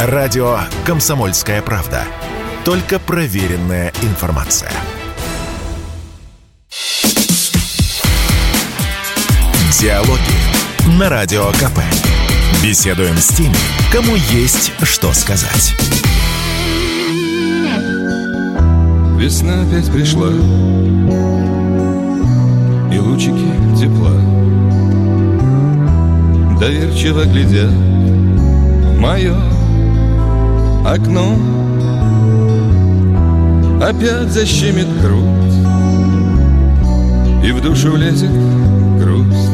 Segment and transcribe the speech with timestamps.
[0.00, 2.04] Радио «Комсомольская правда».
[2.64, 4.70] Только проверенная информация.
[9.80, 10.20] Диалоги
[11.00, 11.80] на Радио КП.
[12.62, 13.56] Беседуем с теми,
[13.90, 15.74] кому есть что сказать.
[19.16, 20.28] Весна опять пришла
[22.94, 24.12] И лучики тепла
[26.60, 29.34] Доверчиво глядят в мое
[30.86, 31.36] окно
[33.82, 35.54] Опять защемит грудь
[37.44, 38.30] И в душу влезет
[38.98, 39.50] грусть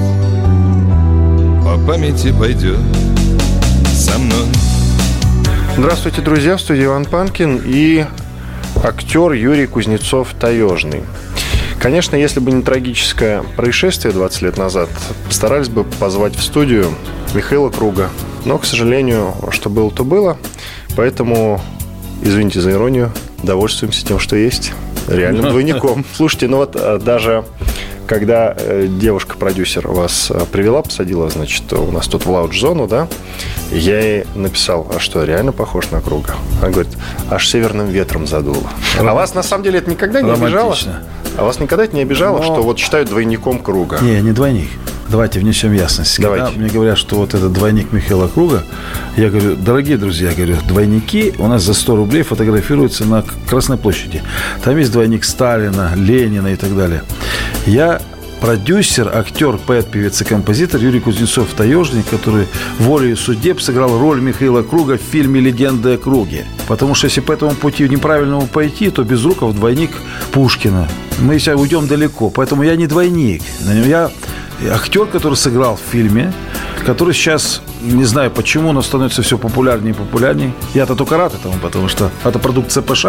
[1.65, 2.79] По памяти пойдет
[3.92, 4.46] со мной
[5.77, 8.04] Здравствуйте, друзья, в студии Иван Панкин и
[8.84, 11.02] актер Юрий Кузнецов-Таежный.
[11.80, 14.88] Конечно, если бы не трагическое происшествие 20 лет назад,
[15.30, 16.95] старались бы позвать в студию
[17.34, 18.10] Михаила Круга.
[18.45, 20.38] Но, к сожалению, что было, то было.
[20.97, 21.61] Поэтому,
[22.23, 23.11] извините за иронию,
[23.43, 24.73] довольствуемся тем, что есть.
[25.09, 26.05] Реальным двойником.
[26.15, 27.45] Слушайте, ну вот а, даже
[28.07, 33.09] когда э, девушка-продюсер вас э, привела, посадила, значит, у нас тут в лаудж-зону, да,
[33.73, 36.35] я ей написал, а что, реально похож на круга?
[36.60, 36.93] Она говорит,
[37.30, 38.68] аж северным ветром задуло.
[38.99, 40.77] А вас, на самом деле, это никогда не обижало?
[41.37, 43.99] А вас никогда это не обижало, Но- что вот считают двойником круга?
[44.01, 44.68] Не, не двойник.
[45.09, 46.21] Давайте внесем ясность.
[46.21, 46.47] Давайте.
[46.47, 48.65] Когда мне говорят, что вот это двойник Михаила Круга,
[49.16, 53.77] я говорю, дорогие друзья, я говорю, двойники у нас за 100 рублей фотографируются на Красной
[53.77, 54.23] площади.
[54.63, 57.02] Там есть двойник Сталина, Ленина и так далее.
[57.66, 58.01] Я
[58.41, 62.46] продюсер, актер, поэт, певец и композитор Юрий Кузнецов Таежник, который
[62.79, 66.44] волею судеб сыграл роль Михаила Круга в фильме «Легенда о Круге».
[66.66, 69.93] Потому что если по этому пути неправильному пойти, то Безруков двойник
[70.33, 70.89] Пушкина.
[71.20, 72.31] Мы сейчас уйдем далеко.
[72.31, 73.43] Поэтому я не двойник.
[73.62, 74.10] Я
[74.72, 76.32] актер, который сыграл в фильме,
[76.87, 80.53] который сейчас, не знаю почему, но становится все популярнее и популярнее.
[80.75, 83.06] Я-то только рад этому, потому что это продукт ЦПШ,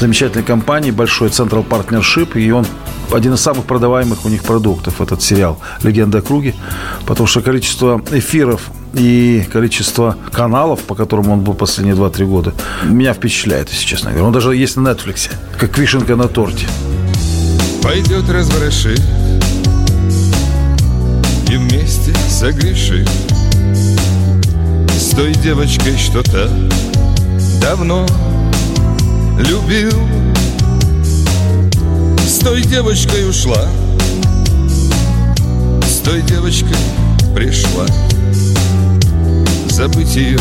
[0.00, 2.66] замечательной компании, большой Central Partnership, и он
[3.12, 6.54] один из самых продаваемых у них продуктов, этот сериал «Легенда о круге»,
[7.06, 12.52] потому что количество эфиров и количество каналов, по которым он был последние 2-3 года,
[12.84, 14.26] меня впечатляет, если честно говоря.
[14.26, 16.66] Он даже есть на Netflix, как вишенка на торте.
[17.82, 19.00] Пойдет разворошит
[21.50, 23.08] И вместе согрешит.
[24.98, 26.50] С той девочкой что-то
[27.60, 28.06] давно
[29.38, 29.98] любил.
[32.26, 33.66] С той девочкой ушла.
[35.82, 36.76] С той девочкой
[37.34, 37.86] пришла.
[39.70, 40.40] Забыть ее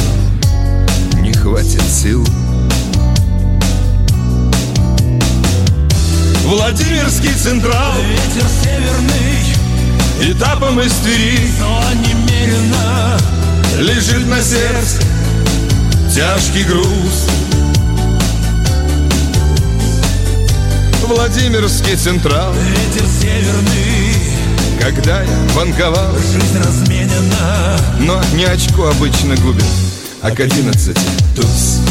[1.21, 2.25] не хватит сил
[6.47, 7.91] Владимирский Централ.
[8.07, 13.17] Ветер северный, Этапом из Твери но немерено
[13.77, 15.01] Лежит на сердце
[16.15, 17.27] тяжкий груз.
[21.05, 22.53] Владимирский Централ.
[22.53, 24.13] Ветер северный,
[24.79, 26.15] Когда я банковал.
[26.17, 27.77] Жизнь разменена.
[27.99, 29.65] Но не очко обычно губит
[30.21, 31.01] А к одиннадцати.
[31.35, 31.81] Туз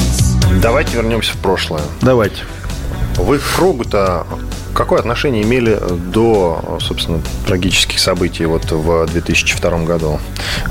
[0.62, 1.82] Давайте вернемся в прошлое.
[2.00, 2.38] Давайте.
[3.16, 4.26] Вы к кругу-то
[4.76, 5.78] какое отношение имели
[6.12, 10.20] до, собственно, трагических событий вот в 2002 году?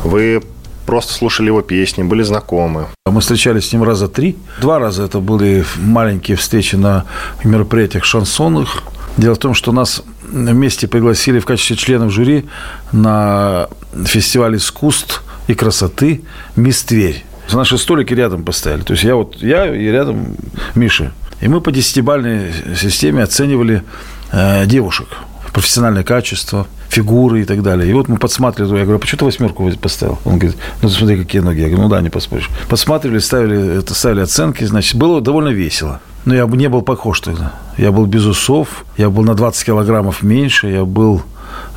[0.04, 0.42] Вы
[0.86, 2.86] просто слушали его песни, были знакомы?
[3.06, 4.38] Мы встречались с ним раза три.
[4.62, 7.06] Два раза это были маленькие встречи на
[7.44, 8.84] мероприятиях шансонных.
[9.18, 12.46] Дело в том, что нас вместе пригласили в качестве членов жюри
[12.92, 13.70] на
[14.06, 16.22] фестиваль искусств и красоты
[16.56, 17.26] «Мисс Тверь».
[17.54, 18.82] Наши столики рядом поставили.
[18.82, 20.36] То есть я вот я и рядом
[20.74, 21.14] Миша.
[21.42, 23.84] И мы по десятибальной системе оценивали
[24.32, 25.08] э, девушек.
[25.54, 27.90] Профессиональное качество, фигуры и так далее.
[27.90, 30.20] И вот мы подсматривали, я говорю, а почему ты восьмерку поставил?
[30.26, 31.60] Он говорит, ну смотри, какие ноги.
[31.60, 32.50] Я говорю, ну да, не поспоришь.
[32.70, 36.00] Подсматривали, ставили, это, ставили оценки, значит, было довольно весело.
[36.26, 37.54] Но я не был похож тогда.
[37.78, 41.22] Я был без усов, я был на 20 килограммов меньше, я был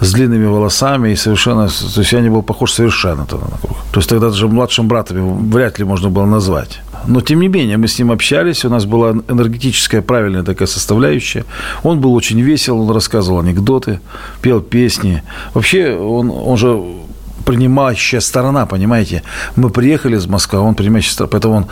[0.01, 1.69] с длинными волосами и совершенно...
[1.69, 3.77] То есть я не был похож совершенно тогда на круг.
[3.93, 6.81] То есть тогда даже младшим братом вряд ли можно было назвать.
[7.07, 11.45] Но, тем не менее, мы с ним общались, у нас была энергетическая, правильная такая составляющая.
[11.83, 14.01] Он был очень весел, он рассказывал анекдоты,
[14.43, 15.23] пел песни.
[15.55, 16.83] Вообще, он, он же
[17.49, 19.23] принимающая сторона, понимаете?
[19.57, 21.31] Мы приехали из Москвы, а он принимающая сторона.
[21.31, 21.67] Поэтому он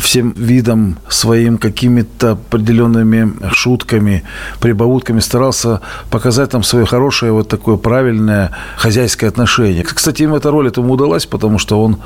[0.00, 4.24] всем видом своим какими-то определенными шутками,
[4.58, 5.80] прибаутками старался
[6.10, 9.84] показать нам свое хорошее, вот такое правильное хозяйское отношение.
[9.84, 11.98] Кстати, им эта роль этому удалась, потому что он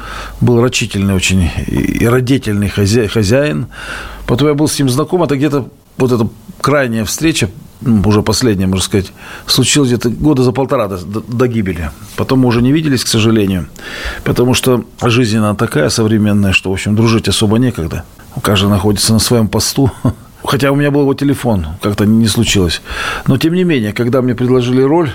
[0.42, 3.68] был рачительный очень и родительный хозя- хозяин.
[4.26, 6.28] Потом я был с ним знаком, это где-то вот эта
[6.60, 7.48] крайняя встреча
[7.82, 9.12] уже последнее, можно сказать,
[9.46, 11.90] случилось где-то года за полтора до, до, гибели.
[12.16, 13.68] Потом мы уже не виделись, к сожалению,
[14.24, 18.04] потому что жизнь она такая современная, что, в общем, дружить особо некогда.
[18.42, 19.90] Каждый находится на своем посту.
[20.44, 22.80] Хотя у меня был его телефон, как-то не случилось.
[23.26, 25.10] Но, тем не менее, когда мне предложили роль,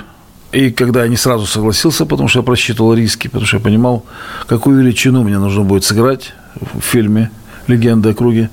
[0.51, 4.05] и когда я не сразу согласился, потому что я просчитывал риски, потому что я понимал,
[4.47, 7.31] какую величину мне нужно будет сыграть в фильме
[7.67, 8.49] «Легенда о круге»,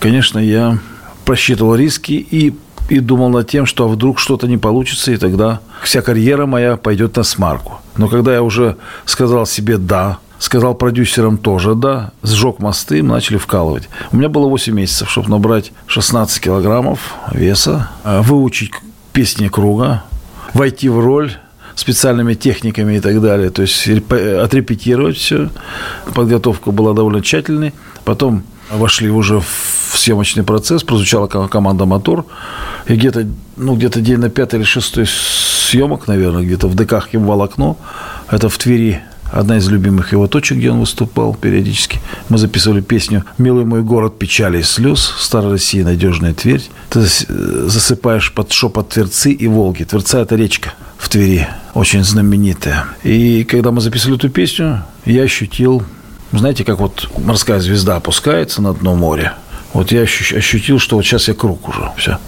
[0.00, 0.78] конечно, я
[1.24, 2.54] просчитывал риски и,
[2.88, 7.16] и думал над тем, что вдруг что-то не получится, и тогда вся карьера моя пойдет
[7.16, 7.80] на смарку.
[7.96, 13.38] Но когда я уже сказал себе «да», сказал продюсерам тоже «да», сжег мосты, мы начали
[13.38, 13.88] вкалывать.
[14.12, 18.72] У меня было 8 месяцев, чтобы набрать 16 килограммов веса, э, выучить
[19.12, 20.04] песни круга,
[20.52, 21.32] войти в роль
[21.74, 23.50] специальными техниками и так далее.
[23.50, 25.50] То есть отрепетировать все.
[26.14, 27.72] Подготовка была довольно тщательной.
[28.04, 32.26] Потом вошли уже в съемочный процесс, прозвучала команда «Мотор».
[32.86, 33.26] И где-то,
[33.56, 37.76] ну, где-то день на пятый или шестой съемок, наверное, где-то в ДК «Химвал-окно».
[38.30, 39.02] Это в Твери
[39.32, 42.00] одна из любимых его точек, где он выступал периодически.
[42.28, 46.62] Мы записывали песню «Милый мой город печали и слез», «Старая Россия, надежная Тверь».
[46.90, 49.84] Ты засыпаешь под шепот Тверцы и Волги.
[49.84, 52.86] Тверца– это речка в Твери, очень знаменитая.
[53.02, 55.82] И когда мы записывали эту песню, я ощутил,
[56.32, 59.34] знаете, как вот морская звезда опускается на дно моря.
[59.74, 62.18] Вот я ощутил, что вот сейчас я круг уже, все.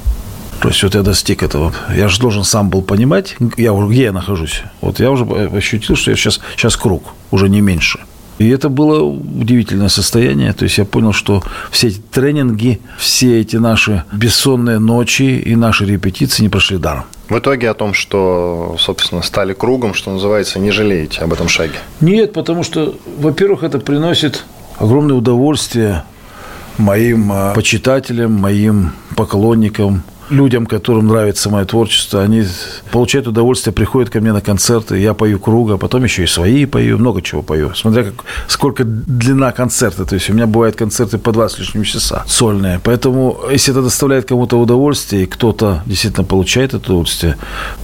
[0.61, 1.73] То есть вот я достиг этого.
[1.95, 4.63] Я же должен сам был понимать, я, где я нахожусь.
[4.81, 8.01] Вот я уже ощутил, что я сейчас, сейчас круг, уже не меньше.
[8.39, 10.53] И это было удивительное состояние.
[10.53, 15.87] То есть я понял, что все эти тренинги, все эти наши бессонные ночи и наши
[15.87, 17.05] репетиции не прошли даром.
[17.29, 21.75] В итоге о том, что, собственно, стали кругом, что называется, не жалеете об этом шаге?
[22.01, 24.45] Нет, потому что, во-первых, это приносит
[24.79, 26.05] огромное удовольствие
[26.79, 32.45] моим а, почитателям, моим поклонникам– людям, которым нравится мое творчество, они
[32.91, 36.99] получают удовольствие, приходят ко мне на концерты, я пою круга, потом еще и свои пою,
[36.99, 41.33] много чего пою, смотря как, сколько длина концерта, то есть у меня бывают концерты по
[41.33, 46.75] два с лишним часа, сольные, поэтому если это доставляет кому-то удовольствие, и кто-то действительно получает
[46.75, 47.37] это удовольствие,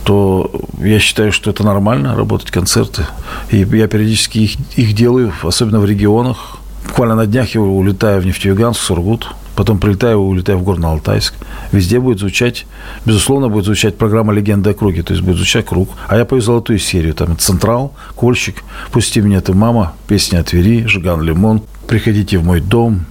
[0.05, 3.07] то я считаю, что это нормально, работать концерты,
[3.51, 6.59] и я периодически их, их делаю, особенно в регионах,
[6.93, 11.33] буквально на днях я улетаю в Нефтеюганск, в Сургут, потом прилетаю, улетаю в Горно-Алтайск.
[11.73, 12.67] Везде будет звучать,
[13.07, 15.89] безусловно, будет звучать программа «Легенда о круге», то есть будет звучать круг.
[16.07, 18.57] А я пою золотую серию, там «Централ», «Кольщик»,
[18.91, 23.07] «Пусти меня ты, мама», «Песня о Твери», «Жиган Лимон», «Приходите в мой дом»,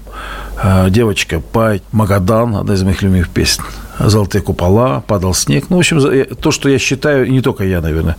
[0.62, 3.64] э, «Девочка Пай», «Магадан», одна из моих любимых песен,
[3.98, 5.66] «Золотые купола», «Падал снег».
[5.70, 8.18] Ну, в общем, то, что я считаю, не только я, наверное,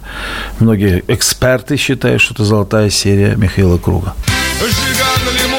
[0.58, 4.14] многие эксперты считают, что это золотая серия Михаила Круга.
[4.62, 5.51] Жиган Лимон,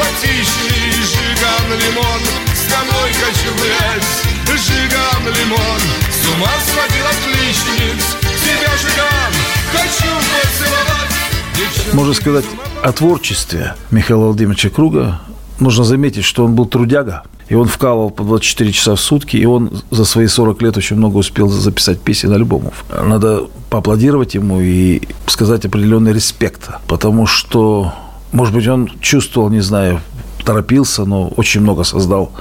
[0.00, 2.20] симпатичный, Жиган Лимон,
[2.54, 4.30] с тобой хочу гулять.
[4.46, 5.80] Жиган Лимон,
[6.10, 9.32] с ума сводил отличниц, тебя, Жиган,
[9.72, 11.94] хочу поцеловать.
[11.94, 12.44] Можно сказать,
[12.82, 15.20] о творчестве Михаила Владимировича Круга
[15.60, 19.46] нужно заметить, что он был трудяга, и он вкалывал по 24 часа в сутки, и
[19.46, 22.84] он за свои 40 лет очень много успел записать песен, альбомов.
[22.90, 27.94] Надо поаплодировать ему и сказать определенный респект, потому что,
[28.32, 30.00] может быть, он чувствовал, не знаю,
[30.44, 32.32] торопился, но очень много создал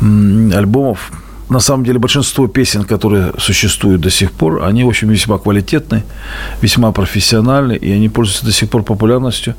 [0.00, 1.12] альбомов.
[1.48, 6.02] На самом деле большинство песен, которые существуют до сих пор, они, в общем, весьма квалитетны,
[6.60, 9.54] весьма профессиональны, и они пользуются до сих пор популярностью.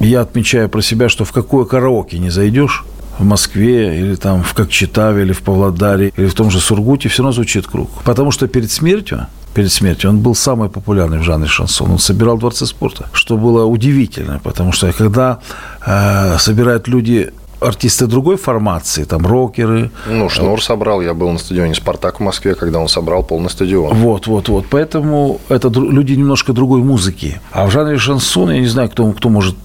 [0.00, 2.84] Я отмечаю про себя, что в какое караоке не зайдешь,
[3.18, 7.22] в Москве, или там в Кокчетаве, или в Павлодаре, или в том же Сургуте, все
[7.22, 7.90] равно звучит круг.
[8.04, 11.92] Потому что перед смертью, перед смертью он был самый популярный в жанре шансон.
[11.92, 15.38] Он собирал дворцы спорта, что было удивительно, потому что когда
[15.84, 19.90] э, собирают люди артисты другой формации, там рокеры.
[20.06, 23.94] Ну, Шнур собрал, я был на стадионе «Спартак» в Москве, когда он собрал полный стадион.
[23.96, 24.66] Вот, вот, вот.
[24.70, 27.40] Поэтому это люди немножко другой музыки.
[27.52, 29.56] А в жанре шансон, я не знаю, кто, кто может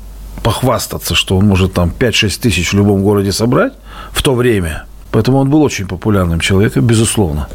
[0.43, 3.73] похвастаться, что он может там 5-6 тысяч в любом городе собрать
[4.11, 4.85] в то время.
[5.13, 7.47] Поэтому он был очень популярным человеком, безусловно.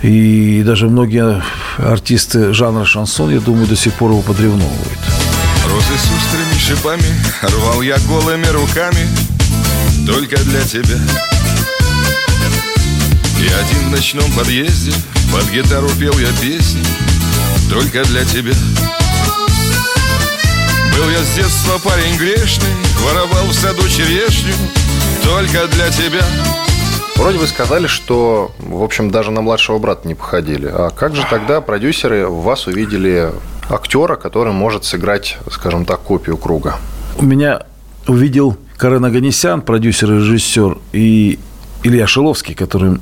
[0.00, 1.42] И даже многие
[1.76, 4.98] артисты жанра шансон, я думаю, до сих пор его подревновывают.
[5.68, 7.02] Розы с острыми шипами
[7.42, 9.08] рвал я голыми руками
[10.06, 10.98] только для тебя.
[13.40, 14.92] И один в ночном подъезде
[15.32, 16.84] под гитару пел я песни
[17.68, 18.54] только для тебя.
[20.96, 22.70] Был я с детства парень грешный,
[23.02, 24.54] воровал в саду черешню
[25.24, 26.24] только для тебя.
[27.20, 30.66] Вроде вы сказали, что, в общем, даже на младшего брата не походили.
[30.72, 33.30] А как же тогда продюсеры в вас увидели
[33.68, 36.76] актера, который может сыграть, скажем так, копию круга?
[37.18, 37.66] У меня
[38.08, 41.38] увидел Карен Аганесян, продюсер и режиссер, и
[41.82, 42.98] Илья Шиловский, который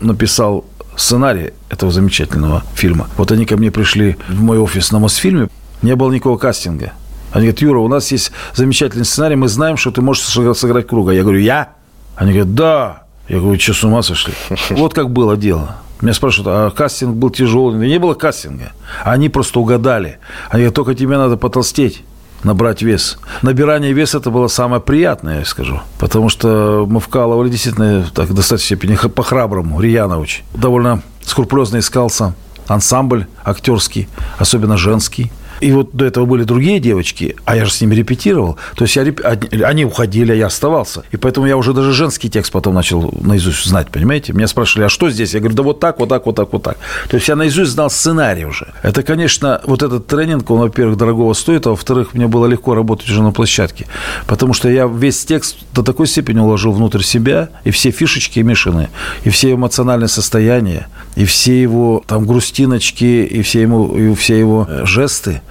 [0.00, 0.64] написал
[0.96, 3.08] сценарий этого замечательного фильма.
[3.18, 5.50] Вот они ко мне пришли в мой офис на Мосфильме.
[5.82, 6.94] Не было никакого кастинга.
[7.32, 11.12] Они говорят, Юра, у нас есть замечательный сценарий, мы знаем, что ты можешь сыграть круга.
[11.12, 11.74] Я говорю, я?
[12.16, 13.02] Они говорят, да.
[13.28, 14.34] Я говорю, что, с ума сошли?
[14.70, 15.76] Вот как было дело.
[16.00, 17.88] Меня спрашивают, а кастинг был тяжелый?
[17.88, 18.72] Не было кастинга.
[19.04, 20.18] Они просто угадали.
[20.48, 22.04] Они говорят, только тебе надо потолстеть
[22.44, 23.18] набрать вес.
[23.42, 25.80] Набирание веса это было самое приятное, я скажу.
[25.98, 30.44] Потому что мы вкалывали действительно так, в достаточной степени по-храброму, рьяно очень.
[30.54, 32.34] Довольно скрупулезно искался
[32.68, 34.08] ансамбль актерский,
[34.38, 35.32] особенно женский.
[35.60, 38.56] И вот до этого были другие девочки, а я же с ними репетировал.
[38.76, 39.20] То есть я реп...
[39.24, 41.04] они уходили, а я оставался.
[41.10, 44.32] И поэтому я уже даже женский текст потом начал наизусть знать, понимаете?
[44.32, 45.34] Меня спрашивали, а что здесь?
[45.34, 46.78] Я говорю, да вот так, вот так, вот так, вот так.
[47.08, 48.72] То есть я наизусть знал сценарий уже.
[48.82, 53.08] Это, конечно, вот этот тренинг, он, во-первых, дорогого стоит, а во-вторых, мне было легко работать
[53.08, 53.86] уже на площадке.
[54.26, 58.88] Потому что я весь текст до такой степени уложил внутрь себя, и все фишечки мешаны,
[59.24, 60.88] и все эмоциональные состояния,
[61.18, 65.42] и все его там грустиночки, и все, ему, и все его э, жесты,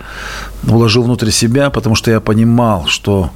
[0.65, 3.31] уложил внутрь себя, потому что я понимал, что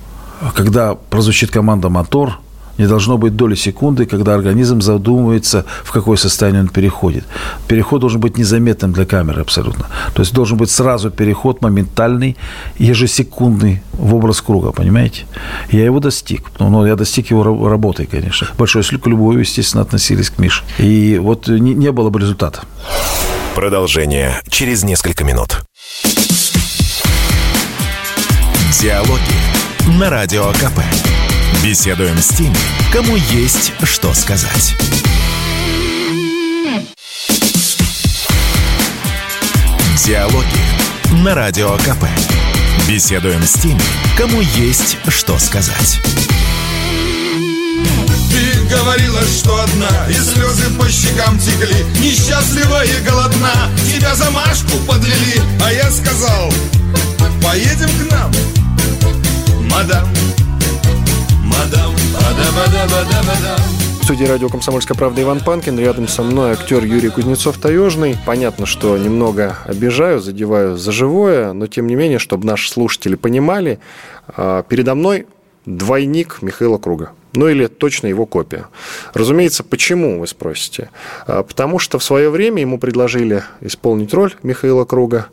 [0.56, 2.40] когда прозвучит команда «мотор»,
[2.78, 7.26] не должно быть доли секунды, когда организм задумывается, в какое состояние он переходит.
[7.68, 9.88] Переход должен быть незаметным для камеры абсолютно.
[10.14, 12.38] То есть должен быть сразу переход моментальный,
[12.78, 15.26] ежесекундный в образ круга, понимаете?
[15.72, 16.52] Я его достиг.
[16.60, 18.48] Ну, ну я достиг его работой, конечно.
[18.58, 20.64] Большой с любовью, естественно, относились к Мише.
[20.80, 22.62] И вот не, не было бы результата.
[23.56, 25.62] Продолжение через несколько минут.
[28.80, 31.31] Диалоги на Радио КП.
[31.64, 32.56] Беседуем с теми,
[32.92, 34.76] кому есть что сказать.
[40.06, 40.46] Диалоги
[41.24, 42.06] на Радио КП.
[42.88, 43.82] Беседуем с теми,
[44.18, 46.00] кому есть что сказать.
[48.32, 54.78] Ты говорила, что одна И слезы по щекам текли Несчастлива и голодна Тебя за Машку
[54.88, 56.52] подвели А я сказал
[57.42, 58.32] Поедем к нам
[59.72, 60.08] мадам,
[64.00, 65.78] В студии радио «Комсомольская правда» Иван Панкин.
[65.78, 68.18] Рядом со мной актер Юрий Кузнецов-Таежный.
[68.26, 73.80] Понятно, что немного обижаю, задеваю за живое, но тем не менее, чтобы наши слушатели понимали,
[74.28, 75.28] а, передо мной
[75.68, 77.12] двойник Михаила Круга.
[77.34, 78.66] Ну или точно его копия.
[79.14, 80.90] Разумеется, почему, вы спросите?
[81.28, 85.28] А, потому что в свое время ему предложили исполнить роль Михаила Круга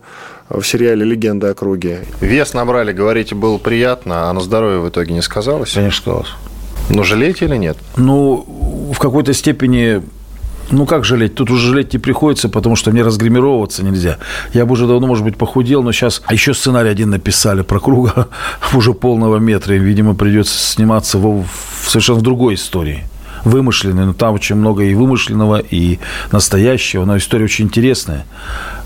[0.50, 2.04] в сериале «Легенда о круге».
[2.20, 5.72] Вес набрали, говорите, было приятно, а на здоровье в итоге не сказалось?
[5.72, 6.34] Конечно, сказалось.
[6.88, 7.76] Но жалеете или нет?
[7.96, 8.44] Ну,
[8.94, 10.02] в какой-то степени
[10.70, 11.34] ну, как жалеть?
[11.34, 14.18] Тут уже жалеть не приходится, потому что мне разгримировываться нельзя.
[14.52, 17.80] Я бы уже давно, может быть, похудел, но сейчас а еще сценарий один написали про
[17.80, 18.28] круга
[18.74, 19.76] уже полного метра.
[19.76, 23.04] И, видимо, придется сниматься в, в совершенно в другой истории
[23.44, 25.98] вымышленной, но там очень много и вымышленного, и
[26.32, 28.26] настоящего, но история очень интересная.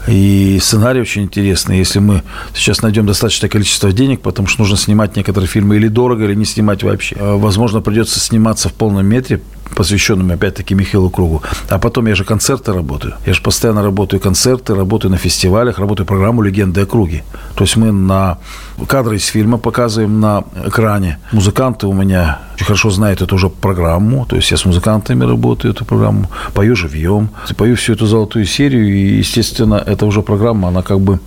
[0.08, 1.78] И сценарий очень интересный.
[1.78, 2.22] Если мы
[2.54, 6.44] сейчас найдем достаточное количество денег, потому что нужно снимать некоторые фильмы или дорого, или не
[6.44, 7.16] снимать вообще.
[7.18, 9.40] А, возможно, придется сниматься в полном метре,
[9.74, 11.42] посвященным, опять-таки, Михаилу Кругу.
[11.68, 13.14] А потом я же концерты работаю.
[13.26, 17.24] Я же постоянно работаю концерты, работаю на фестивалях, работаю программу «Легенды о Круге».
[17.54, 18.38] То есть мы на
[18.86, 21.18] кадры из фильма показываем на экране.
[21.32, 24.26] Музыканты у меня очень хорошо знают эту уже программу.
[24.26, 28.88] То есть я с музыкантами работаю эту программу, пою живьем, пою всю эту золотую серию.
[28.88, 31.20] И, естественно, эта уже программа, она как бы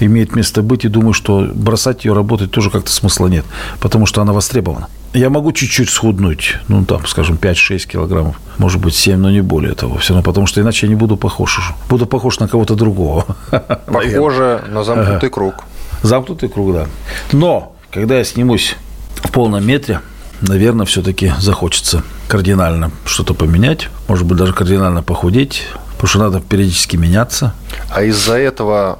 [0.00, 3.44] имеет место быть, и думаю, что бросать ее работать тоже как-то смысла нет,
[3.80, 4.88] потому что она востребована.
[5.12, 9.74] Я могу чуть-чуть схуднуть, ну, там, скажем, 5-6 килограммов, может быть, 7, но не более
[9.74, 9.98] того.
[9.98, 11.72] Все равно, потому что иначе я не буду похож уже.
[11.88, 13.24] Буду похож на кого-то другого.
[13.86, 15.54] Похоже на замкнутый круг.
[16.02, 16.86] Замкнутый круг, да.
[17.32, 18.76] Но, когда я снимусь
[19.16, 20.00] в полном метре,
[20.40, 25.62] наверное, все-таки захочется кардинально что-то поменять, может быть, даже кардинально похудеть,
[26.04, 27.54] потому что надо периодически меняться.
[27.88, 28.98] А из-за этого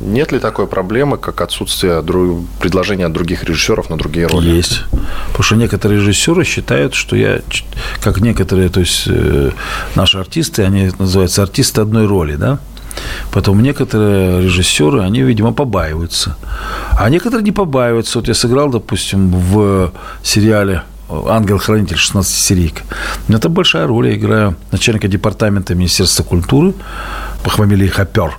[0.00, 2.02] нет ли такой проблемы, как отсутствие
[2.60, 4.50] предложения от других режиссеров на другие роли?
[4.50, 4.82] Есть.
[5.28, 7.40] Потому что некоторые режиссеры считают, что я,
[8.02, 9.52] как некоторые, то есть э,
[9.94, 12.58] наши артисты, они называются артисты одной роли, да?
[13.30, 16.36] Потом некоторые режиссеры, они, видимо, побаиваются.
[16.98, 18.18] А некоторые не побаиваются.
[18.18, 19.90] Вот я сыграл, допустим, в
[20.22, 20.82] сериале
[21.28, 22.82] ангел-хранитель 16 серийка.
[23.28, 24.08] Это большая роль.
[24.08, 26.74] Я играю начальника департамента Министерства культуры
[27.42, 28.38] по фамилии Хопер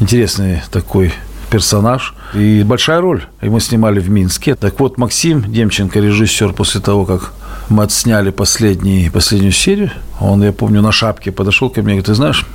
[0.00, 1.12] интересный такой
[1.50, 3.24] персонаж и большая роль.
[3.40, 4.54] И мы снимали в Минске.
[4.54, 7.32] Так вот, Максим Демченко, режиссер, после того, как
[7.68, 12.06] мы отсняли последний, последнюю серию, он, я помню, на шапке подошел ко мне и говорит,
[12.06, 12.46] ты знаешь,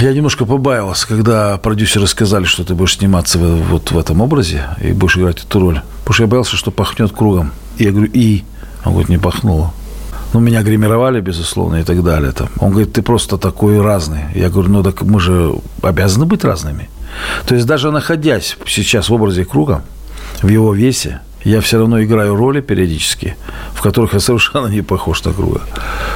[0.00, 4.92] я немножко побаивался, когда продюсеры сказали, что ты будешь сниматься вот в этом образе и
[4.92, 5.82] будешь играть эту роль.
[6.00, 7.52] Потому что я боялся, что пахнет кругом.
[7.76, 8.44] И я говорю, и?
[8.88, 9.72] Он говорит, не пахнуло.
[10.32, 12.32] Ну, меня гримировали, безусловно, и так далее.
[12.32, 12.48] Там.
[12.58, 14.24] Он говорит, ты просто такой разный.
[14.34, 15.52] Я говорю, ну, так мы же
[15.82, 16.88] обязаны быть разными.
[17.46, 19.82] То есть даже находясь сейчас в образе круга,
[20.42, 23.36] в его весе, я все равно играю роли периодически,
[23.74, 25.60] в которых я совершенно не похож на круга.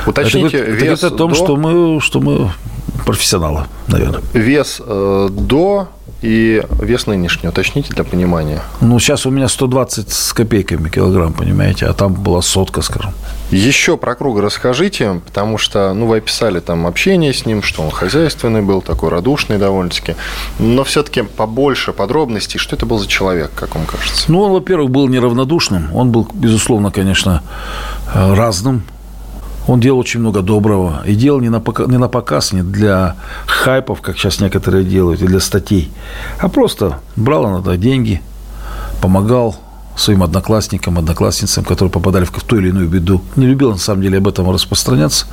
[0.06, 1.36] Уточните, это, вес это о том, до...
[1.36, 2.50] что мы, что мы
[3.04, 4.22] профессионалы, наверное.
[4.32, 5.88] Вес э, до
[6.22, 8.62] и вес нынешний, уточните для понимания.
[8.80, 13.12] Ну, сейчас у меня 120 с копейками килограмм, понимаете, а там была сотка, скажем.
[13.50, 17.90] Еще про круга расскажите, потому что, ну, вы описали там общение с ним, что он
[17.90, 20.14] хозяйственный был, такой радушный довольно-таки,
[20.58, 24.30] но все-таки побольше подробностей, что это был за человек, как вам кажется?
[24.30, 27.42] Ну, он, во-первых, был неравнодушным, он был, безусловно, конечно,
[28.14, 28.84] э, разным,
[29.66, 31.02] он делал очень много доброго.
[31.06, 33.16] И делал не на, показ, не на показ, не для
[33.46, 35.90] хайпов, как сейчас некоторые делают, и для статей.
[36.38, 38.22] А просто брал иногда деньги,
[39.00, 39.56] помогал
[39.96, 43.22] своим одноклассникам, одноклассницам, которые попадали в ту или иную беду.
[43.36, 45.26] Не любил, на самом деле, об этом распространяться,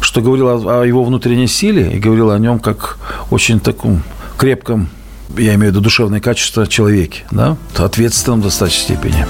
[0.00, 2.98] что говорило о его внутренней силе и говорило о нем как
[3.30, 4.02] очень таком
[4.36, 4.88] крепком,
[5.36, 9.26] я имею в виду душевные качества человеке, да, ответственном в достаточной степени.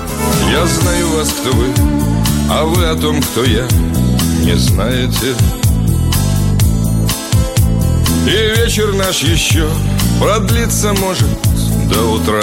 [0.51, 1.67] Я знаю вас, кто вы,
[2.51, 3.69] а вы о том, кто я
[4.53, 5.35] не знаете.
[8.27, 9.67] И вечер наш еще
[10.21, 11.29] продлиться может
[11.91, 12.43] до утра.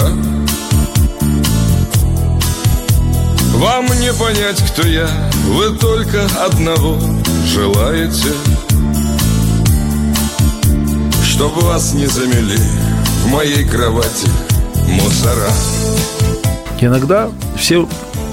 [3.54, 5.08] Вам не понять, кто я,
[5.46, 6.98] вы только одного
[7.46, 8.32] желаете.
[11.24, 12.58] Чтоб вас не замели
[13.24, 14.28] в моей кровати
[14.88, 15.50] мусора.
[16.80, 17.86] Иногда все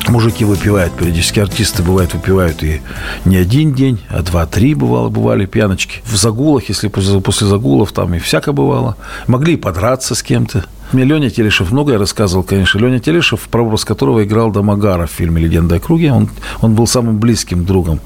[0.09, 2.81] мужики выпивают, периодически артисты бывают выпивают и
[3.25, 6.01] не один день, а два-три бывало, бывали пьяночки.
[6.05, 8.95] В загулах, если после, после загулов, там и всякое бывало.
[9.27, 10.65] Могли и подраться с кем-то.
[10.93, 12.79] Мне Леня Телешев многое рассказывал, конечно.
[12.79, 16.13] Леня Телешев, прообраз которого играл Домагара в фильме «Легенда о круге».
[16.13, 16.29] Он,
[16.61, 17.99] он был самым близким другом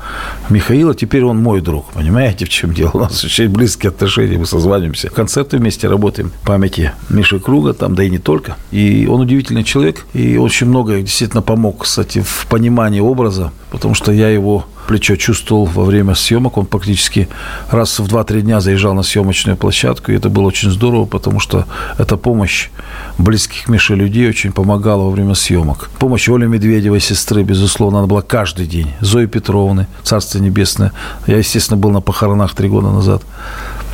[0.49, 0.95] Михаила.
[0.95, 1.91] Теперь он мой друг.
[1.93, 2.91] Понимаете, в чем дело?
[2.93, 4.39] У нас очень близкие отношения.
[4.39, 5.09] Мы созваниваемся.
[5.09, 6.31] Концерты вместе работаем.
[6.43, 8.57] Памяти Миши Круга, там, да и не только.
[8.71, 10.05] И он удивительный человек.
[10.13, 13.51] И очень много действительно помог, кстати, в понимании образа.
[13.69, 16.57] Потому что я его плечо чувствовал во время съемок.
[16.57, 17.27] Он практически
[17.69, 20.11] раз в 2-3 дня заезжал на съемочную площадку.
[20.11, 21.65] И это было очень здорово, потому что
[21.97, 22.69] эта помощь
[23.17, 25.89] близких Миши людей очень помогала во время съемок.
[25.99, 28.91] Помощь Оли Медведевой, сестры, безусловно, она была каждый день.
[29.01, 30.91] Зои Петровны, Царство Небесное.
[31.27, 33.23] Я, естественно, был на похоронах три года назад.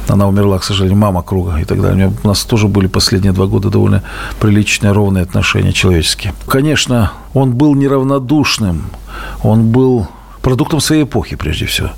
[0.09, 2.13] Она умерла, к сожалению, мама круга и так далее.
[2.23, 4.03] У нас тоже были последние два года довольно
[4.39, 6.33] приличные, ровные отношения человеческие.
[6.47, 8.83] Конечно, он был неравнодушным,
[9.43, 10.07] он был
[10.47, 11.89] продуктом своей эпохи, прежде всего.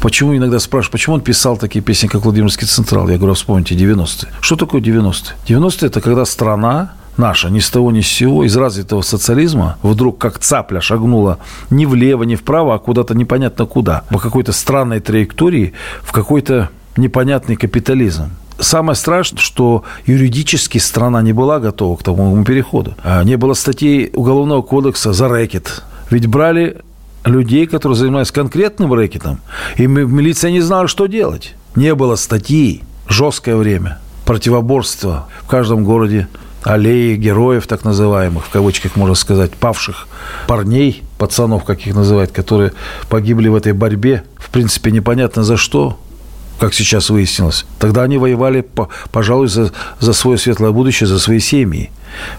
[0.00, 3.08] Почему иногда спрашивают, почему он писал такие песни, как «Владимирский Централ»?
[3.08, 4.28] Я говорю, вспомните 90-е.
[4.40, 5.36] Что такое 90-е?
[5.46, 10.18] 90-е– это когда страна наша ни с того ни с сего из развитого социализма вдруг
[10.18, 11.38] как цапля шагнула
[11.70, 14.02] не влево, не вправо, а куда-то непонятно куда.
[14.10, 18.30] По какой-то странной траектории в какой-то непонятный капитализм.
[18.58, 22.96] Самое страшное, что юридически страна не была готова к такому переходу.
[23.04, 25.84] А не было статей Уголовного кодекса за рэкет.
[26.10, 26.78] Ведь брали
[27.24, 29.40] людей, которые занимались конкретным рэкетом,
[29.76, 31.54] и милиция не знала, что делать.
[31.74, 36.28] Не было статьи, жесткое время, противоборство в каждом городе,
[36.62, 40.06] аллеи героев, так называемых, в кавычках можно сказать, павших
[40.46, 42.72] парней, пацанов, как их называют, которые
[43.08, 45.98] погибли в этой борьбе, в принципе, непонятно за что,
[46.60, 47.66] как сейчас выяснилось.
[47.78, 48.64] Тогда они воевали,
[49.10, 51.90] пожалуй, за, за свое светлое будущее, за свои семьи.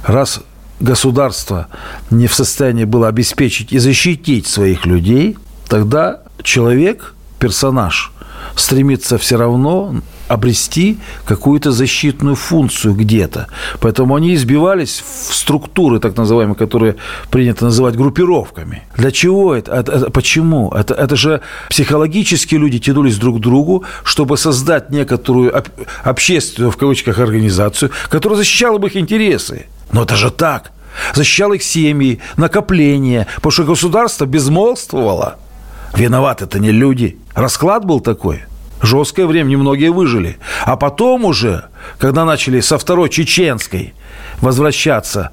[0.06, 0.42] Раз
[0.84, 1.68] государство
[2.12, 8.12] не в состоянии было обеспечить и защитить своих людей, тогда человек, персонаж,
[8.56, 9.96] стремится все равно
[10.28, 13.48] обрести какую-то защитную функцию где-то.
[13.80, 16.96] Поэтому они избивались в структуры, так называемые, которые
[17.30, 18.84] принято называть группировками.
[18.98, 19.74] Для чего это?
[19.74, 20.72] это, это почему?
[20.72, 25.68] Это, это же психологически люди тянулись друг к другу, чтобы создать некоторую об,
[26.04, 29.66] общественную, в кавычках, организацию, которая защищала бы их интересы.
[29.94, 30.72] Но это же так.
[31.14, 35.38] Защищал их семьи, накопления, потому что государство безмолвствовало.
[35.96, 37.18] Виноваты это не люди.
[37.34, 38.44] Расклад был такой.
[38.82, 40.38] Жесткое время, немногие выжили.
[40.66, 41.66] А потом уже,
[41.98, 43.94] когда начали со второй чеченской
[44.42, 45.32] возвращаться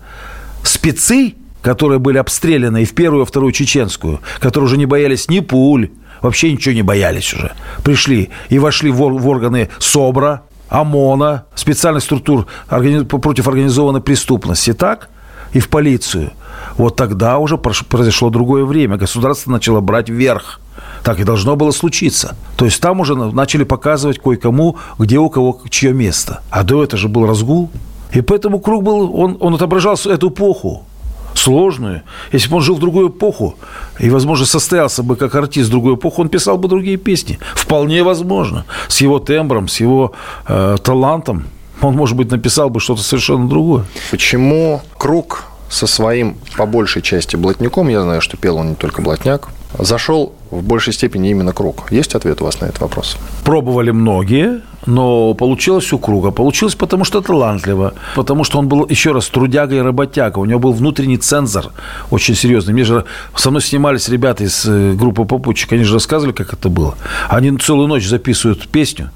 [0.62, 5.40] спецы, которые были обстреляны и в первую, и вторую чеченскую, которые уже не боялись ни
[5.40, 5.90] пуль,
[6.22, 7.52] вообще ничего не боялись уже.
[7.82, 15.10] Пришли и вошли в органы СОБРа, ОМОНа, специальных структур против организованной преступности, так?
[15.52, 16.30] И в полицию.
[16.76, 18.96] Вот тогда уже произошло другое время.
[18.96, 20.60] Государство начало брать верх.
[21.02, 22.36] Так и должно было случиться.
[22.56, 26.40] То есть там уже начали показывать кое-кому, где у кого чье место.
[26.50, 27.70] А до этого же был разгул.
[28.12, 30.86] И поэтому круг был, он, он отображал эту эпоху.
[31.34, 32.02] Сложную.
[32.32, 33.56] Если бы он жил в другую эпоху
[33.98, 37.38] и, возможно, состоялся бы как артист в другую эпоху, он писал бы другие песни.
[37.54, 38.64] Вполне возможно.
[38.88, 40.12] С его тембром, с его
[40.46, 41.44] э, талантом
[41.80, 43.84] он, может быть, написал бы что-то совершенно другое.
[44.10, 49.02] Почему круг со своим, по большей части, блатняком, я знаю, что пел он не только
[49.02, 51.92] блатняк, зашел в большей степени именно круг.
[51.92, 53.16] Есть ответ у вас на этот вопрос?
[53.44, 56.30] Пробовали многие, но получилось у круга.
[56.30, 60.38] Получилось потому, что талантливо, потому что он был, еще раз, трудяга и работяга.
[60.38, 61.72] У него был внутренний цензор
[62.10, 62.74] очень серьезный.
[62.74, 63.04] Мне же
[63.36, 66.94] со мной снимались ребята из э, группы попутчик, они же рассказывали, как это было.
[67.28, 69.10] Они целую ночь записывают песню,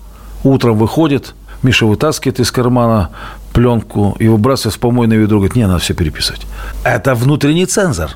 [0.45, 3.11] утром выходит, Миша вытаскивает из кармана
[3.55, 5.39] пленку и выбрасывает в помойное ведро.
[5.39, 6.43] Говорит, не, надо все переписывать.
[6.85, 8.11] Это внутренний цензор.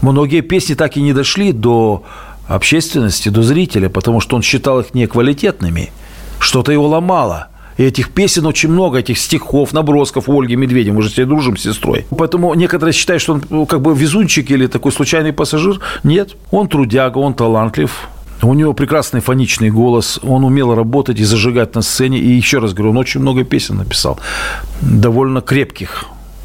[0.00, 2.02] Многие песни так и не дошли до
[2.46, 5.92] общественности, до зрителя, потому что он считал их неквалитетными.
[6.38, 7.48] Что-то его ломало.
[7.76, 10.98] И этих песен очень много, этих стихов, набросков Ольги Медведевой.
[10.98, 12.06] Мы же все дружим с сестрой.
[12.16, 15.80] Поэтому некоторые считают, что он ну, как бы везунчик или такой случайный пассажир.
[16.04, 18.08] Нет, он трудяга, он талантлив.
[18.42, 22.18] У него прекрасный фоничный голос, он умел работать и зажигать на сцене.
[22.18, 24.18] И еще раз говорю, он очень много песен написал,
[24.80, 26.04] довольно крепких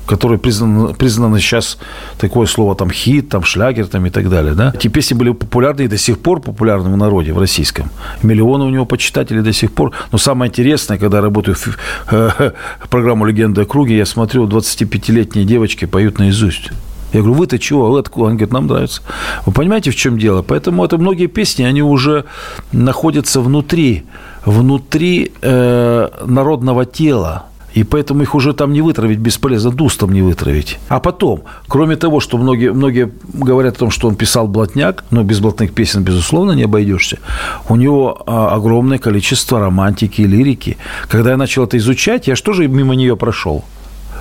[0.09, 1.77] которые признаны, признаны сейчас
[2.17, 4.55] такое слово там хит, там шлягер там и так далее.
[4.55, 4.71] Да?
[4.73, 7.91] Эти песни были популярны и до сих пор популярны в народе, в российском.
[8.23, 9.91] Миллионы у него почитателей до сих пор.
[10.11, 11.77] Но самое интересное, когда я работаю в
[12.11, 12.51] э,
[12.89, 16.71] программу «Легенда о круге», я смотрю, 25-летние девочки поют наизусть.
[17.13, 17.91] Я говорю, вы-то чего?
[17.91, 18.25] Вы откуда?
[18.25, 19.03] Он говорит, нам нравится.
[19.45, 20.41] Вы понимаете, в чем дело?
[20.41, 22.25] Поэтому это многие песни, они уже
[22.71, 24.05] находятся внутри,
[24.43, 27.45] внутри э, народного тела.
[27.73, 30.79] И поэтому их уже там не вытравить бесполезно, дустом не вытравить.
[30.87, 35.23] А потом, кроме того, что многие, многие говорят о том, что он писал блатняк, но
[35.23, 37.19] без блатных песен, безусловно, не обойдешься,
[37.67, 40.77] у него а, огромное количество романтики и лирики.
[41.07, 43.63] Когда я начал это изучать, я же мимо нее прошел?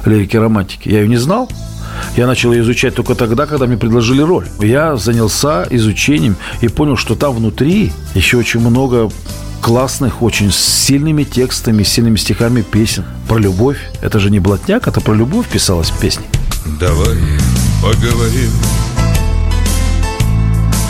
[0.05, 0.89] Лирики, романтики.
[0.89, 1.49] Я ее не знал.
[2.17, 4.47] Я начал ее изучать только тогда, когда мне предложили роль.
[4.61, 9.11] Я занялся изучением и понял, что там внутри еще очень много
[9.61, 13.05] классных, очень сильными текстами, сильными стихами песен.
[13.29, 13.79] Про любовь.
[14.01, 16.25] Это же не блатняк, это про любовь писалась песни.
[16.81, 17.17] Давай
[17.83, 18.51] поговорим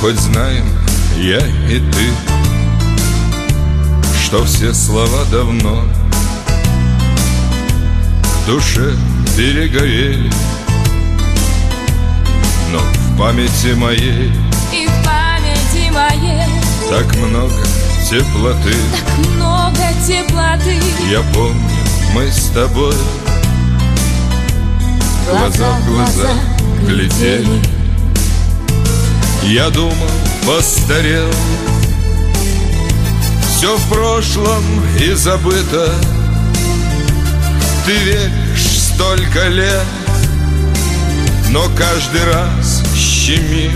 [0.00, 0.64] Хоть знаем
[1.16, 2.06] я и ты
[4.24, 5.84] Что все слова давно
[8.22, 8.94] В душе
[9.36, 10.30] перегорели
[12.72, 14.32] Но в памяти моей
[14.72, 17.77] И в памяти моей Так много
[18.08, 21.60] теплоты так много теплоты Я помню,
[22.14, 22.94] мы с тобой
[25.30, 26.30] Глаза в глаза
[26.86, 27.60] глядели.
[29.42, 29.92] Я думал,
[30.46, 31.30] постарел.
[33.50, 34.62] Все в прошлом
[34.98, 35.92] и забыто.
[37.84, 39.86] Ты веришь столько лет
[41.50, 43.72] Но каждый раз щемит.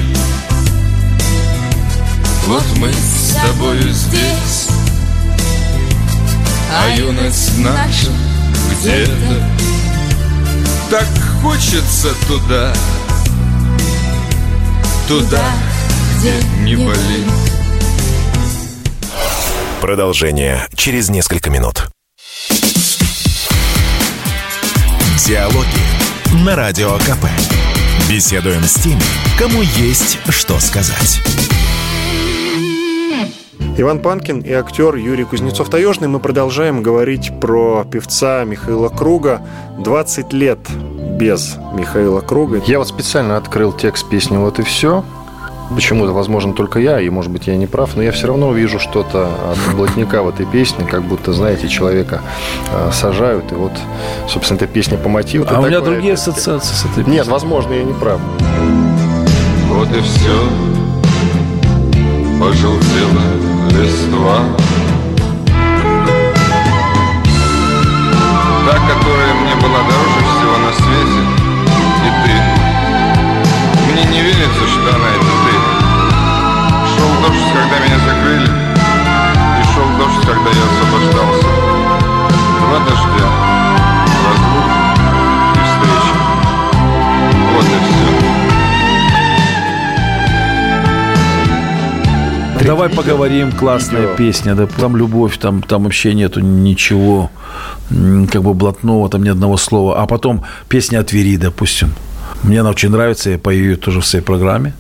[2.47, 4.69] Вот мы с тобою здесь
[6.71, 8.11] А юность наша
[8.73, 9.47] где-то
[10.91, 11.09] Так
[11.43, 12.73] хочется туда
[15.09, 15.45] Туда,
[16.19, 17.27] где не болит
[19.83, 21.89] Продолжение через несколько минут.
[25.27, 25.67] Диалоги
[26.45, 27.27] на Радио КП.
[28.09, 29.03] Беседуем с теми,
[29.37, 31.21] кому есть что сказать.
[33.75, 36.07] Иван Панкин и актер Юрий Кузнецов-Таежный.
[36.07, 39.41] Мы продолжаем говорить про певца Михаила Круга.
[39.79, 40.59] 20 лет
[41.19, 42.61] без Михаила Круга.
[42.67, 45.05] Я вот специально открыл текст песни «Вот и все».
[45.75, 48.79] Почему-то, возможно, только я, и, может быть, я не прав, но я все равно вижу
[48.79, 52.21] что-то от блатника в этой песне, как будто, знаете, человека
[52.71, 53.73] э, сажают, и вот,
[54.29, 55.47] собственно, эта песня по мотиву.
[55.49, 57.15] А у меня другие ассоциации с этой песней.
[57.15, 58.21] Нет, возможно, я не прав.
[59.71, 60.49] Вот и все
[62.43, 64.39] Пожелтела листва
[68.67, 71.23] Та, которая мне была дороже всего на свете
[72.05, 72.35] И ты.
[73.93, 75.55] Мне не верится, что она это ты.
[76.95, 78.51] Шел дождь, когда меня закрыли
[79.61, 81.49] И шел дождь, когда я освобождался.
[82.61, 83.32] Два дождя
[92.65, 94.17] Давай поговорим, классная видео.
[94.17, 97.31] песня, да, там любовь, там, там вообще нету ничего,
[97.89, 100.01] как бы блатного, там ни одного слова.
[100.01, 101.93] А потом песня о Твери, допустим.
[102.43, 104.75] Мне она очень нравится, я пою ее тоже в своей программе.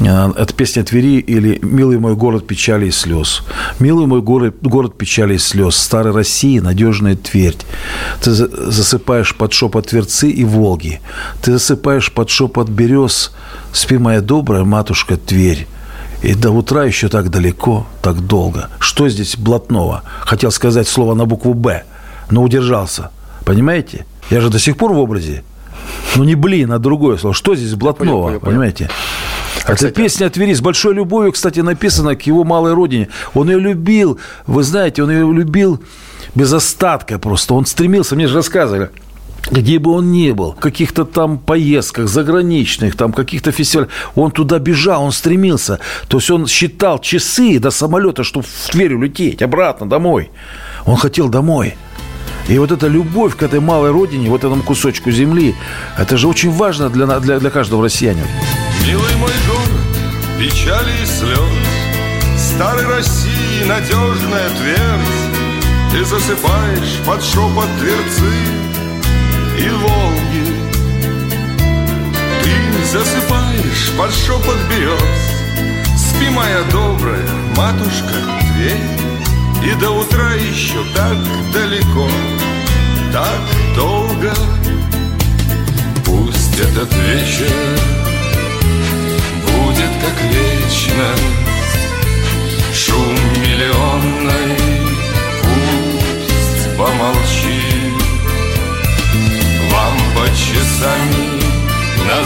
[0.00, 3.42] Э, Это песня Твери или «Милый мой город печали и слез».
[3.80, 7.64] «Милый мой город, город печали и слез, старой России надежная твердь.
[8.22, 11.00] Ты за- засыпаешь под шепот Тверцы и Волги.
[11.42, 13.32] Ты засыпаешь под шепот берез.
[13.72, 15.66] Спи, моя добрая матушка Тверь.
[16.24, 18.70] И до утра еще так далеко, так долго.
[18.78, 20.04] Что здесь блатного?
[20.20, 21.84] Хотел сказать слово на букву «Б»,
[22.30, 23.10] но удержался.
[23.44, 24.06] Понимаете?
[24.30, 25.44] Я же до сих пор в образе.
[26.16, 27.34] Ну не блин, а другое слово.
[27.34, 28.22] Что здесь блатного?
[28.22, 28.52] Понял, понял.
[28.52, 28.88] Понимаете?
[29.64, 33.08] А, Эта кстати, песня о Твери с большой любовью, кстати, написана к его малой родине.
[33.34, 35.82] Он ее любил, вы знаете, он ее любил
[36.34, 37.52] без остатка просто.
[37.52, 38.88] Он стремился, мне же рассказывали,
[39.50, 44.58] где бы он ни был, в каких-то там поездках заграничных, там каких-то фестивалях, он туда
[44.58, 45.80] бежал, он стремился.
[46.08, 50.30] То есть он считал часы до самолета, чтобы в Тверь улететь, обратно домой.
[50.86, 51.74] Он хотел домой.
[52.48, 55.54] И вот эта любовь к этой малой родине, вот этому кусочку земли,
[55.98, 58.26] это же очень важно для, для, для каждого россиянина.
[58.86, 59.84] Милый мой город,
[60.38, 61.38] печали и слез
[62.36, 68.63] Старой России надежная твердь Ты засыпаешь под шепот Тверцы
[72.94, 75.00] засыпаешь под шепот берез
[75.96, 77.26] Спи, моя добрая
[77.56, 78.14] матушка
[78.54, 81.16] Тверь И до утра еще так
[81.52, 82.08] далеко,
[83.12, 83.40] так
[83.74, 84.32] долго.
[86.04, 87.50] Пусть этот вечер
[89.42, 91.24] будет как вечность.
[92.72, 94.56] Шум миллионной
[95.42, 98.04] пусть помолчит.
[100.14, 101.13] По часами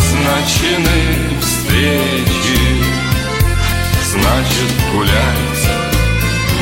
[0.09, 2.59] назначены встречи
[4.11, 5.73] Значит гуляйте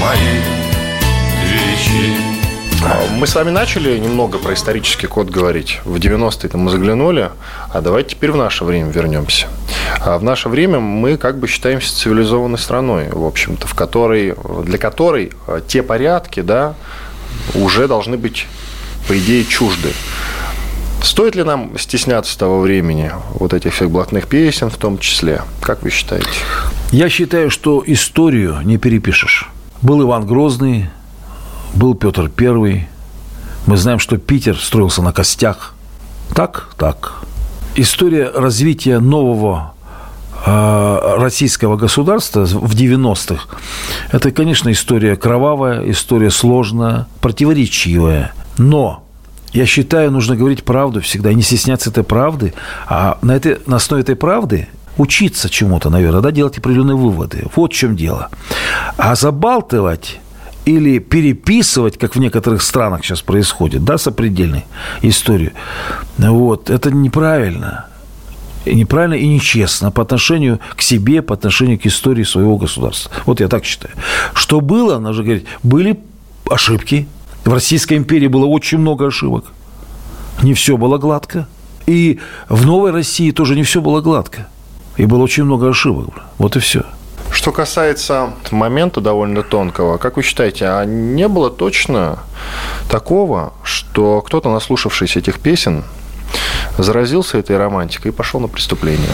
[0.00, 0.40] мои
[1.44, 2.16] вещи
[2.82, 5.80] А, Мы с вами начали немного про исторический код говорить.
[5.84, 7.30] В 90-е мы заглянули,
[7.72, 9.46] а давайте теперь в наше время вернемся.
[10.00, 14.78] А в наше время мы как бы считаемся цивилизованной страной, в общем-то, в которой, для
[14.78, 16.74] которой э, те порядки, да,
[17.54, 18.46] уже должны быть,
[19.08, 19.92] по идее, чужды.
[21.16, 25.40] Стоит ли нам стесняться того времени, вот этих всех блатных песен в том числе?
[25.62, 26.28] Как вы считаете?
[26.92, 29.48] Я считаю, что историю не перепишешь.
[29.80, 30.90] Был Иван Грозный,
[31.72, 32.90] был Петр Первый.
[33.64, 35.72] Мы знаем, что Питер строился на костях.
[36.34, 37.22] Так, так.
[37.76, 39.72] История развития нового
[40.44, 43.56] э, российского государства в 90-х,
[44.12, 48.34] это, конечно, история кровавая, история сложная, противоречивая.
[48.58, 49.05] Но
[49.56, 52.52] я считаю, нужно говорить правду всегда не стесняться этой правды.
[52.86, 57.46] А на, этой, на основе этой правды учиться чему-то, наверное, да, делать определенные выводы.
[57.56, 58.28] Вот в чем дело.
[58.98, 60.20] А забалтывать
[60.66, 64.66] или переписывать, как в некоторых странах сейчас происходит, да, сопредельной
[65.00, 65.52] историю,
[66.18, 67.86] вот, это неправильно.
[68.66, 73.10] И неправильно и нечестно по отношению к себе, по отношению к истории своего государства.
[73.24, 73.94] Вот я так считаю.
[74.34, 75.98] Что было, нужно говорить, были
[76.50, 77.06] ошибки.
[77.46, 79.44] В Российской империи было очень много ошибок.
[80.42, 81.46] Не все было гладко.
[81.86, 84.48] И в Новой России тоже не все было гладко.
[84.96, 86.08] И было очень много ошибок.
[86.38, 86.82] Вот и все.
[87.30, 92.18] Что касается момента довольно тонкого, как вы считаете, а не было точно
[92.90, 95.84] такого, что кто-то, наслушавшись этих песен,
[96.78, 99.08] заразился этой романтикой и пошел на преступление?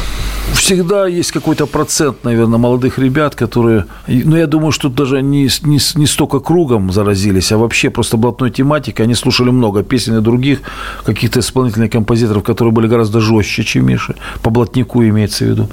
[0.54, 3.86] Всегда есть какой-то процент, наверное, молодых ребят, которые...
[4.06, 8.50] Ну, я думаю, что даже не, не, не столько кругом заразились, а вообще просто блатной
[8.50, 9.06] тематикой.
[9.06, 10.60] Они слушали много песен и других
[11.04, 14.14] каких-то исполнительных композиторов, которые были гораздо жестче, чем Миша.
[14.42, 15.68] По блатнику имеется в виду.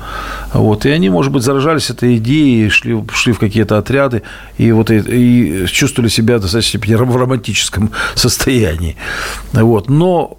[0.53, 0.85] Вот.
[0.85, 4.21] И они, может быть, заражались этой идеей, шли, шли в какие-то отряды
[4.57, 8.95] и, вот, и, и чувствовали себя достаточно в романтическом состоянии.
[9.53, 9.89] Вот.
[9.89, 10.37] Но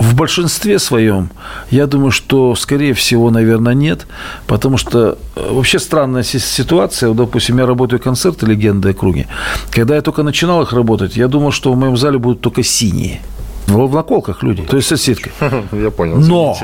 [0.00, 1.30] в большинстве своем,
[1.70, 4.06] я думаю, что, скорее всего, наверное, нет,
[4.46, 7.08] потому что э, вообще странная си- ситуация.
[7.08, 9.26] Вот, допустим, я работаю концерты «Легенды о круге».
[9.70, 13.20] Когда я только начинал их работать, я думал, что в моем зале будут только синие.
[13.66, 15.30] В наколках люди, то есть соседка.
[15.72, 16.16] Я понял.
[16.18, 16.56] Но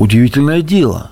[0.00, 1.10] удивительное дело,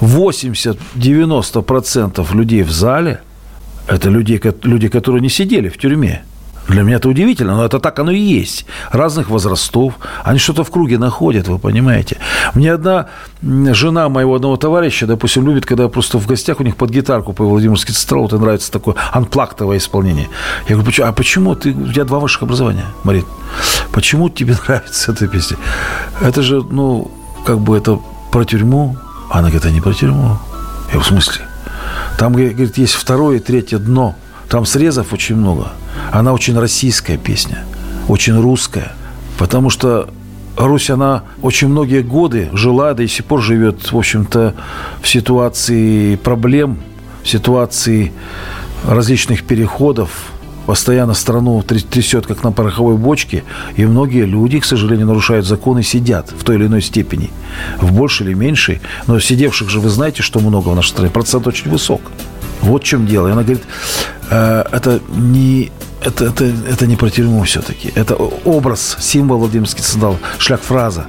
[0.00, 3.20] 80-90% людей в зале–
[3.88, 6.22] это люди, люди, которые не сидели в тюрьме.
[6.68, 8.66] Для меня это удивительно, но это так оно и есть.
[8.90, 9.94] Разных возрастов.
[10.24, 12.18] Они что-то в круге находят, вы понимаете.
[12.54, 13.06] Мне одна
[13.42, 17.44] жена моего одного товарища, допустим, любит, когда просто в гостях у них под гитарку по
[17.44, 20.28] Владимирский централ, вот и нравится такое анплактовое исполнение.
[20.68, 23.24] Я говорю, «Почему- а почему ты, у тебя два высших образования, Марин?
[23.92, 25.56] Почему тебе нравится эта песня?
[26.20, 27.10] Это же, ну,
[27.46, 28.00] как бы это
[28.32, 28.96] про тюрьму.
[29.30, 30.38] Она говорит, это не про тюрьму.
[30.92, 31.42] Я в смысле?
[32.18, 34.14] Там, говорит, есть второе и третье дно.
[34.48, 35.72] Там срезов очень много.
[36.12, 37.64] Она очень российская песня,
[38.08, 38.92] очень русская.
[39.38, 40.08] Потому что
[40.56, 44.54] Русь, она очень многие годы жила, да и сих пор живет, в общем-то,
[45.02, 46.78] в ситуации проблем,
[47.22, 48.12] в ситуации
[48.86, 50.10] различных переходов,
[50.64, 53.44] постоянно страну трясет, как на пороховой бочке,
[53.76, 57.30] и многие люди, к сожалению, нарушают законы, сидят в той или иной степени,
[57.78, 61.46] в большей или меньшей, но сидевших же вы знаете, что много в нашей стране, процент
[61.46, 62.00] очень высок.
[62.62, 63.28] Вот в чем дело.
[63.28, 63.62] И она говорит,
[64.30, 65.70] э, это не
[66.06, 67.90] это, это, это не про тюрьму все-таки.
[67.94, 68.14] Это
[68.44, 71.06] образ, символ Владимирский централ, шляг-фраза.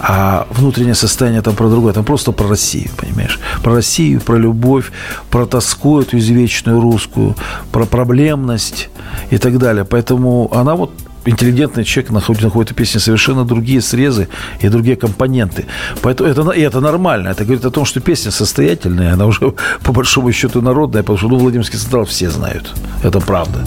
[0.00, 1.92] А внутреннее состояние там про другое.
[1.92, 3.38] Там просто про Россию, понимаешь?
[3.62, 4.90] Про Россию, про любовь,
[5.30, 7.36] про тоску эту извечную русскую,
[7.70, 8.88] про проблемность
[9.30, 9.84] и так далее.
[9.84, 10.90] Поэтому она вот
[11.24, 14.28] интеллигентный человек находит, находит в песне совершенно другие срезы
[14.60, 15.66] и другие компоненты.
[16.02, 17.28] Поэтому это, и это нормально.
[17.28, 21.28] Это говорит о том, что песня состоятельная, она уже по большому счету народная, потому что
[21.28, 22.72] ну, Владимирский Централ все знают.
[23.02, 23.64] Это правда.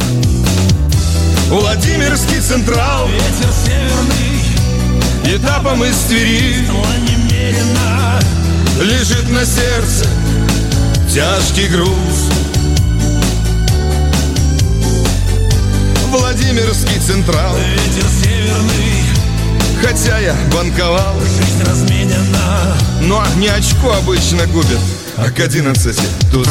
[1.49, 6.53] Владимирский Централ Ветер северный Этапом из Твери
[8.81, 10.07] Лежит на сердце
[11.13, 12.42] тяжкий груз
[16.43, 17.55] Владимирский Централ.
[17.55, 19.81] Ветер северный.
[19.81, 21.15] Хотя я банковал.
[21.21, 22.75] Жизнь разменена.
[23.01, 24.79] Но не очко обычно губит
[25.15, 25.97] А к 11
[26.31, 26.47] тут.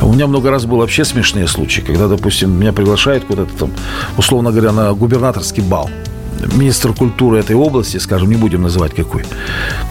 [0.00, 3.70] У меня много раз было вообще смешные случаи, когда, допустим, меня приглашают куда-то там,
[4.16, 5.90] условно говоря, на губернаторский бал.
[6.54, 9.24] Министр культуры этой области, скажем, не будем называть какой,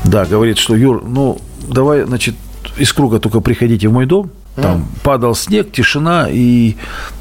[0.03, 2.36] да, говорит, что, Юр, ну, давай, значит,
[2.77, 6.75] из круга только приходите в мой дом, там падал снег, тишина и,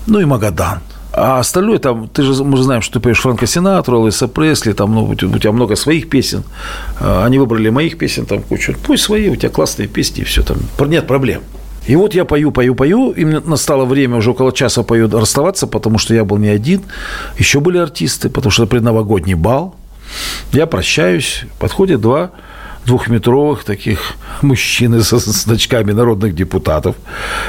[0.06, 0.80] ну, и Магадан.
[1.14, 4.72] А остальное там, ты же, мы же знаем, что ты поешь Франко Синатру, Элвиса Пресли,
[4.72, 6.42] там, ну, у тебя у тебя много своих песен.
[7.00, 8.74] А, Они выбрали моих песен там кучу.
[8.82, 10.56] Пусть свои, у тебя классные песни, и все там.
[10.88, 11.42] Нет проблем.
[11.86, 15.66] И вот я пою, пою, пою, и мне настало время уже около часа пою расставаться,
[15.66, 16.82] потому что я был не один.
[17.38, 19.74] Еще были артисты, потому что это предновогодний бал.
[20.52, 22.30] Я прощаюсь, подходят два
[22.86, 26.96] двухметровых таких мужчины со значками народных депутатов.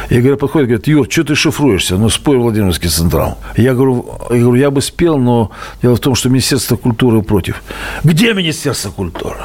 [0.09, 1.97] И говорят, подходят, говорят, Юр, что ты шифруешься?
[1.97, 3.37] Ну, спой Владимирский Централ.
[3.57, 7.63] Я говорю, я говорю, я бы спел, но дело в том, что Министерство культуры против.
[8.03, 9.37] Где Министерство культуры?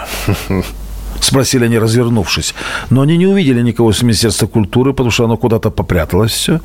[1.21, 2.55] Спросили они, развернувшись.
[2.91, 6.61] Но они не увидели никого с Министерства культуры, потому что оно куда-то попряталось все.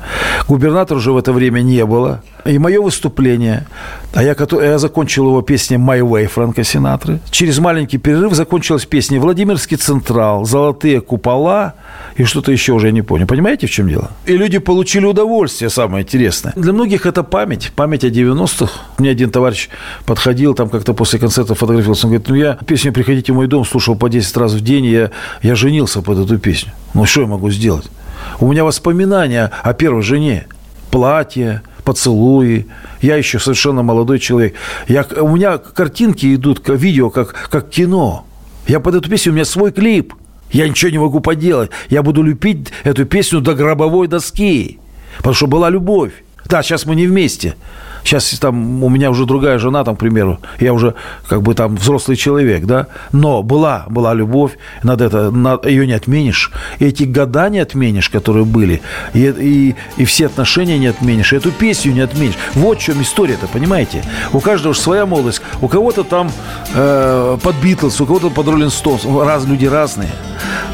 [0.48, 2.22] Губернатора уже в это время не было.
[2.44, 3.66] И мое выступление,
[4.14, 7.18] а я, я закончил его песней «My Way» Франка Синатры.
[7.30, 11.74] Через маленький перерыв закончилась песня «Владимирский Централ», «Золотые купола»
[12.16, 13.26] и что-то еще уже я не понял.
[13.26, 14.12] Понимаете, в чем дело?
[14.24, 16.52] И люди получили удовольствие, самое интересное.
[16.54, 18.72] Для многих это память, память о 90-х.
[18.98, 19.68] Мне один товарищ
[20.06, 22.06] подходил там как-то после концерта фотографировался.
[22.06, 24.86] Он говорит, ну я песню «Приходите в мой дом» слушал по 10 раз в день,
[24.86, 25.10] я,
[25.42, 26.72] я женился под эту песню.
[26.94, 27.90] Ну что я могу сделать?
[28.38, 30.46] У меня воспоминания о первой жене.
[30.90, 32.66] Платье, поцелуи.
[33.00, 34.54] Я еще совершенно молодой человек.
[34.88, 38.26] Я, у меня картинки идут, видео, как, как кино.
[38.66, 40.14] Я под эту песню, у меня свой клип.
[40.50, 41.70] Я ничего не могу поделать.
[41.90, 44.78] Я буду любить эту песню до гробовой доски.
[45.18, 46.12] Потому что была любовь.
[46.46, 47.56] Да, сейчас мы не вместе.
[48.04, 50.94] Сейчас там у меня уже другая жена, там, к примеру, я уже
[51.26, 55.94] как бы там взрослый человек, да, но была, была любовь, надо это, на- ее не
[55.94, 58.82] отменишь, эти года не отменишь, которые были,
[59.14, 62.34] и, и, и все отношения не отменишь, и эту песню не отменишь.
[62.54, 64.04] Вот в чем история-то, понимаете?
[64.34, 66.30] У каждого же своя молодость, у кого-то там
[66.74, 70.10] э, под Битлз, у кого-то под Роллинг Стоунс, раз, люди разные,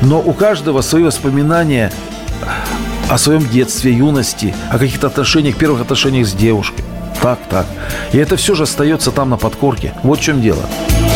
[0.02, 1.92] но у каждого свои воспоминания
[3.08, 6.84] о своем детстве, юности, о каких-то отношениях, первых отношениях с девушкой.
[7.20, 7.66] Так, так.
[8.12, 9.94] И это все же остается там на подкорке.
[10.02, 10.62] Вот в чем дело.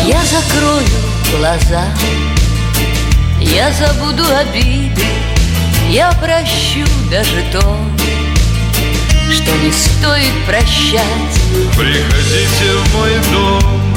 [0.05, 0.85] Я закрою
[1.37, 1.83] глаза,
[3.39, 5.03] я забуду обиды,
[5.89, 7.77] я прощу даже то,
[9.31, 11.35] что не стоит прощать.
[11.77, 13.95] Приходите в мой дом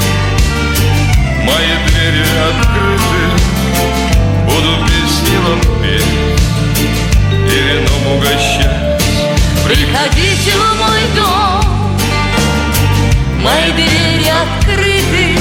[1.44, 3.22] Мои двери открыты
[4.44, 6.04] Буду песни вам петь
[7.30, 9.02] И вином угощать
[9.64, 11.77] Приходите в мой дом,
[13.38, 15.38] мои двери открыты,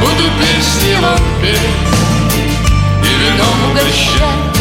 [0.00, 1.58] буду песни вам петь
[3.02, 4.54] И вином угощать.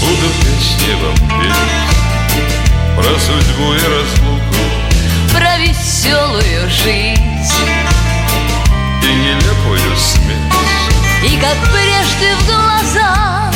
[0.00, 4.54] Буду песни вам петь Про судьбу и разлуку
[5.34, 7.20] про веселую жизнь.
[9.02, 10.54] И нелепую смерть
[11.24, 13.50] И как прежде в глаза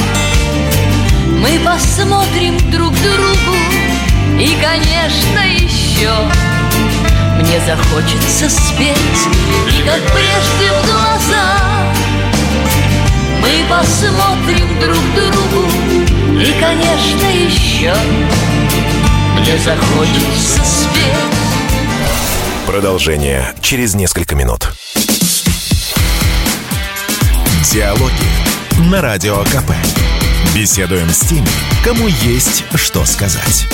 [1.39, 3.57] Мы посмотрим друг другу
[4.39, 6.11] И, конечно, еще
[7.49, 9.27] Мне захочется спеть
[9.71, 11.95] И как прежде в глаза
[13.41, 15.67] Мы посмотрим друг другу
[16.39, 17.95] И, конечно, еще
[19.39, 21.25] Мне захочется спеть
[22.67, 24.69] Продолжение через несколько минут.
[27.73, 28.29] Диалоги
[28.91, 29.73] на Радио КП.
[30.55, 31.49] Беседуем с теми,
[31.83, 33.67] кому есть что сказать.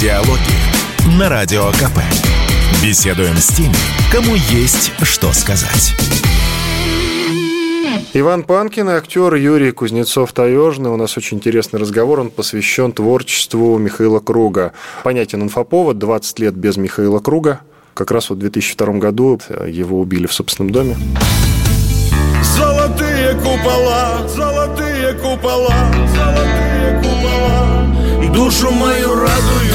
[0.00, 2.00] Диалоги на Радио КП.
[2.82, 3.74] Беседуем с теми,
[4.10, 5.94] кому есть что сказать.
[8.14, 10.88] Иван Панкин и актер Юрий Кузнецов-Таежный.
[10.88, 12.20] У нас очень интересный разговор.
[12.20, 14.72] Он посвящен творчеству Михаила Круга.
[15.04, 15.98] Понятен инфоповод.
[15.98, 17.60] 20 лет без Михаила Круга.
[17.92, 20.96] Как раз вот в 2002 году его убили в собственном доме.
[22.42, 27.89] Золотые купола, золотые купола, золотые купола
[28.28, 29.70] Душу мою радуют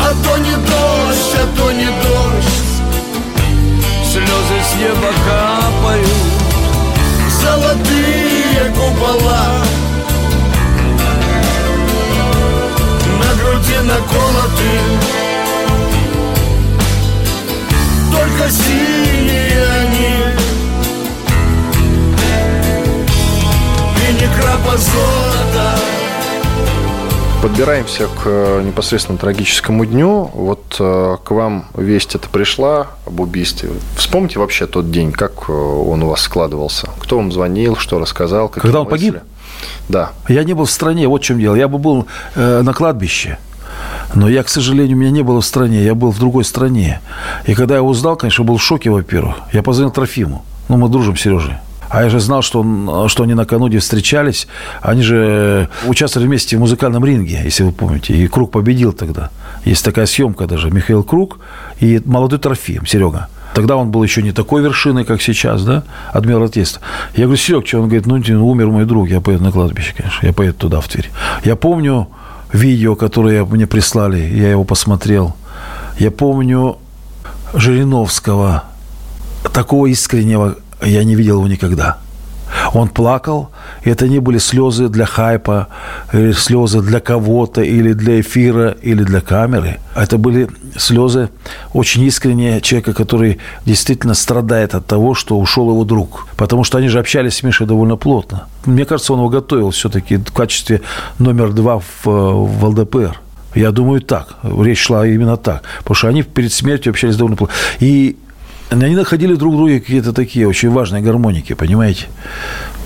[0.00, 2.66] А то не дождь, а то не дождь.
[4.04, 6.08] Слезы с неба капают.
[7.42, 9.64] Золотые купола.
[13.18, 14.74] На груди наколоты.
[18.12, 20.25] Только синие они
[24.26, 25.78] не крапа золота
[27.42, 30.30] Подбираемся к э, непосредственно трагическому дню.
[30.34, 33.70] Вот э, к вам весть это пришла об убийстве.
[33.96, 36.88] Вспомните вообще тот день, как э, он у вас складывался.
[36.98, 38.48] Кто вам звонил, что рассказал?
[38.48, 39.10] Когда он мысли?
[39.10, 39.22] погиб?
[39.88, 40.12] Да.
[40.28, 41.54] Я не был в стране, вот в чем дело.
[41.54, 43.38] Я бы был э, на кладбище.
[44.14, 47.00] Но я, к сожалению, меня не было в стране, я был в другой стране.
[47.44, 49.36] И когда я узнал, конечно, был в шоке, во-первых.
[49.52, 50.44] Я позвонил Трофиму.
[50.68, 51.58] Ну, мы дружим с Сережей.
[51.88, 54.48] А я же знал, что, он, что они накануне встречались.
[54.82, 58.14] Они же участвовали вместе в музыкальном ринге, если вы помните.
[58.14, 59.30] И Круг победил тогда.
[59.64, 60.70] Есть такая съемка даже.
[60.70, 61.38] Михаил Круг
[61.80, 63.28] и молодой Трофим, Серега.
[63.54, 65.82] Тогда он был еще не такой вершиной, как сейчас, да,
[66.12, 66.82] адмиралтейства.
[67.14, 67.78] Я говорю, Серег, что?
[67.78, 70.26] Он говорит, ну, ну, умер мой друг, я поеду на кладбище, конечно.
[70.26, 71.10] Я поеду туда, в Тверь.
[71.42, 72.08] Я помню
[72.52, 75.34] видео, которое мне прислали, я его посмотрел.
[75.98, 76.76] Я помню
[77.54, 78.64] Жириновского,
[79.52, 81.98] такого искреннего я не видел его никогда.
[82.72, 83.50] Он плакал,
[83.84, 85.68] и это не были слезы для хайпа,
[86.12, 89.78] или слезы для кого-то, или для эфира, или для камеры.
[89.94, 91.28] Это были слезы
[91.72, 96.28] очень искренние человека, который действительно страдает от того, что ушел его друг.
[96.36, 98.46] Потому что они же общались с Мишей довольно плотно.
[98.64, 100.82] Мне кажется, он его готовил все-таки в качестве
[101.18, 103.20] номер два в, в ЛДПР.
[103.54, 104.36] Я думаю, так.
[104.42, 105.62] Речь шла именно так.
[105.78, 107.54] Потому что они перед смертью общались довольно плотно.
[107.80, 108.16] И
[108.70, 112.06] они находили друг в друге какие-то такие очень важные гармоники, понимаете?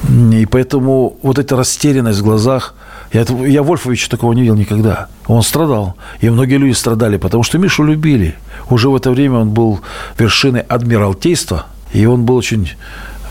[0.09, 2.75] И поэтому вот эта растерянность в глазах,
[3.13, 5.09] я, я Вольфовича такого не видел никогда.
[5.27, 5.97] Он страдал.
[6.21, 8.35] И многие люди страдали, потому что Мишу любили.
[8.69, 9.81] Уже в это время он был
[10.19, 12.71] вершиной адмиралтейства, и он был очень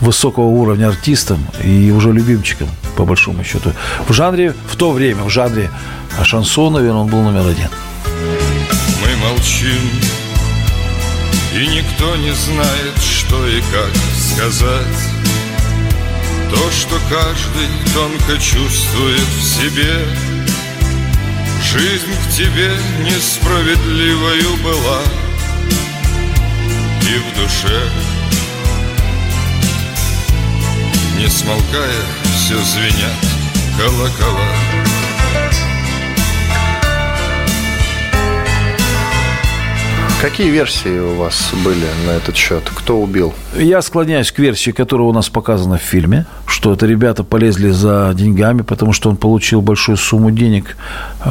[0.00, 3.72] высокого уровня артистом и уже любимчиком, по большому счету.
[4.08, 5.70] В жанре, в то время, в жанре
[6.24, 7.68] шансон, наверное, он был номер один.
[9.02, 10.19] Мы молчим
[11.52, 14.98] И никто не знает, что и как сказать.
[16.50, 20.06] То, что каждый тонко чувствует в себе.
[21.72, 25.02] Жизнь к тебе несправедливою была.
[27.02, 27.90] И в душе.
[31.18, 32.02] Не смолкая,
[32.36, 33.30] все звенят
[33.76, 34.99] колокола
[40.20, 42.70] Какие версии у вас были на этот счет?
[42.74, 43.32] Кто убил?
[43.56, 48.12] Я склоняюсь к версии, которая у нас показана в фильме, что это ребята полезли за
[48.14, 50.76] деньгами, потому что он получил большую сумму денег,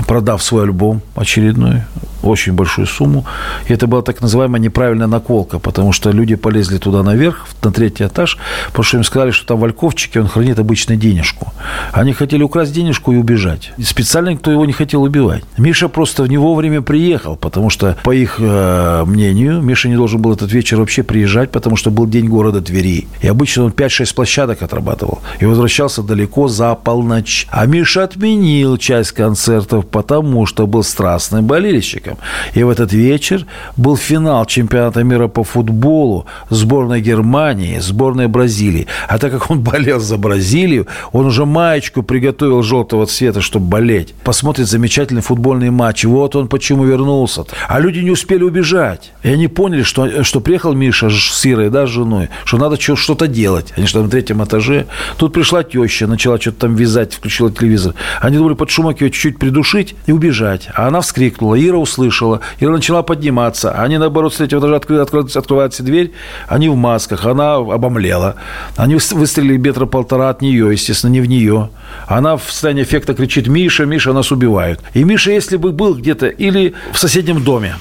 [0.07, 1.83] продав свой альбом очередной,
[2.23, 3.25] очень большую сумму.
[3.67, 8.05] И это была так называемая неправильная наколка, потому что люди полезли туда наверх, на третий
[8.05, 11.53] этаж, потому что им сказали, что там в Альковчике он хранит обычно денежку.
[11.91, 13.71] Они хотели украсть денежку и убежать.
[13.77, 15.43] И специально никто его не хотел убивать.
[15.57, 20.33] Миша просто не вовремя приехал, потому что, по их э, мнению, Миша не должен был
[20.33, 23.07] этот вечер вообще приезжать, потому что был день города Твери.
[23.21, 25.19] И обычно он 5-6 площадок отрабатывал.
[25.39, 27.47] И возвращался далеко за полночь.
[27.49, 32.08] А Миша отменил часть концертов, потому что был страстным болельщиком.
[32.53, 33.45] И в этот вечер
[33.77, 38.87] был финал чемпионата мира по футболу сборной Германии, сборной Бразилии.
[39.07, 44.13] А так как он болел за Бразилию, он уже маечку приготовил желтого цвета, чтобы болеть.
[44.23, 46.05] Посмотрит замечательный футбольный матч.
[46.05, 47.45] Вот он почему вернулся.
[47.67, 49.11] А люди не успели убежать.
[49.23, 53.27] И они поняли, что, что приехал Миша с Ирой, да, с женой, что надо что-то
[53.27, 53.73] делать.
[53.77, 54.87] Они что на третьем этаже.
[55.17, 57.93] Тут пришла теща, начала что-то там вязать, включила телевизор.
[58.21, 60.69] Они думали под шумок ее чуть-чуть придушить и убежать.
[60.73, 61.55] А она вскрикнула.
[61.59, 63.71] Ира услышала услышала, она начала подниматься.
[63.71, 66.13] Они, наоборот, с третьего этажа откры- откры- открывается дверь,
[66.47, 68.35] они в масках, она обомлела.
[68.77, 71.69] Они выс- выстрелили метра полтора от нее, естественно, не в нее.
[72.07, 74.79] Она в состоянии эффекта кричит «Миша, Миша, нас убивают».
[74.93, 77.75] И Миша, если бы был где-то или в соседнем доме,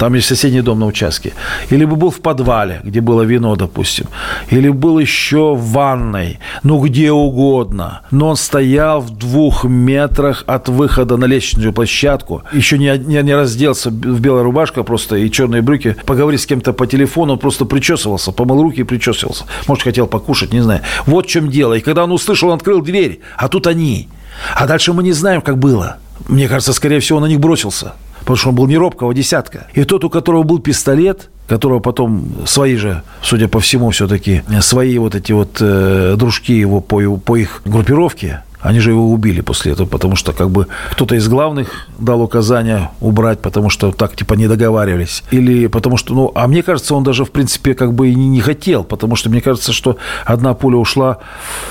[0.00, 1.34] там есть соседний дом на участке.
[1.68, 4.06] Или бы был в подвале, где было вино, допустим.
[4.48, 6.38] Или был еще в ванной.
[6.62, 8.00] Ну, где угодно.
[8.10, 12.42] Но он стоял в двух метрах от выхода на лестничную площадку.
[12.50, 15.94] Еще не, не, не разделся в белая рубашка просто и черные брюки.
[16.06, 18.32] Поговорить с кем-то по телефону, он просто причесывался.
[18.32, 19.44] Помыл руки и причесывался.
[19.68, 20.80] Может, хотел покушать, не знаю.
[21.04, 21.74] Вот в чем дело.
[21.74, 23.20] И когда он услышал, он открыл дверь.
[23.36, 24.08] А тут они.
[24.56, 25.98] А дальше мы не знаем, как было.
[26.26, 27.92] Мне кажется, скорее всего, он на них бросился
[28.30, 29.66] потому что он был не робкого десятка.
[29.74, 34.96] И тот, у которого был пистолет, которого потом свои же, судя по всему, все-таки свои
[34.98, 39.40] вот эти вот э, дружки его по, его по их группировке, они же его убили
[39.40, 44.14] после этого, потому что как бы кто-то из главных дал указание убрать, потому что так
[44.14, 45.24] типа не договаривались.
[45.32, 48.28] Или потому что, ну, а мне кажется, он даже в принципе как бы и не,
[48.28, 51.18] не хотел, потому что мне кажется, что одна пуля ушла,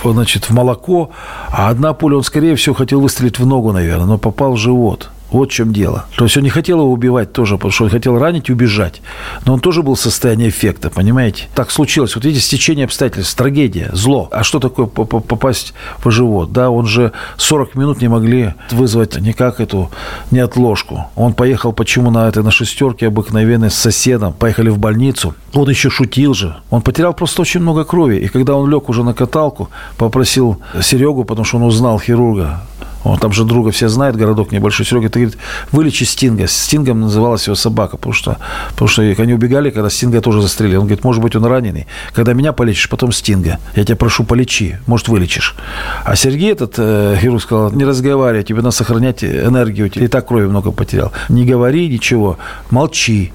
[0.03, 1.11] значит, в молоко,
[1.51, 5.09] а одна пуля он, скорее всего, хотел выстрелить в ногу, наверное, но попал в живот.
[5.31, 6.05] Вот в чем дело.
[6.17, 9.01] То есть он не хотел его убивать тоже, потому что он хотел ранить и убежать.
[9.45, 11.47] Но он тоже был в состоянии эффекта, понимаете?
[11.55, 12.15] Так случилось.
[12.15, 14.27] Вот видите, стечение обстоятельств, трагедия, зло.
[14.31, 15.73] А что такое попасть
[16.03, 16.51] в живот?
[16.51, 19.91] Да, он же 40 минут не могли вызвать никак эту
[20.31, 21.07] неотложку.
[21.15, 24.33] Он поехал почему на этой, на шестерке обыкновенной с соседом.
[24.33, 25.35] Поехали в больницу.
[25.53, 26.55] Он еще шутил же.
[26.69, 28.17] Он потерял просто очень много крови.
[28.17, 32.61] И когда он лег уже на каталку, попросил Серегу, потому что он узнал хирурга,
[33.03, 34.85] он там же друга все знает, городок небольшой.
[34.85, 35.39] Серега, ты говорит,
[35.71, 36.47] вылечи Стинга.
[36.47, 38.37] Стингом называлась его собака, потому что,
[38.71, 40.75] потому что они убегали, когда Стинга тоже застрелили.
[40.75, 41.87] Он говорит, может быть, он раненый.
[42.13, 43.59] Когда меня полечишь, потом Стинга.
[43.75, 45.55] Я тебя прошу, полечи, может, вылечишь.
[46.03, 49.89] А Сергей этот э, хирург сказал, не разговаривай, тебе надо сохранять энергию.
[49.89, 51.13] Ты и так крови много потерял.
[51.29, 52.37] Не говори ничего,
[52.69, 53.31] молчи.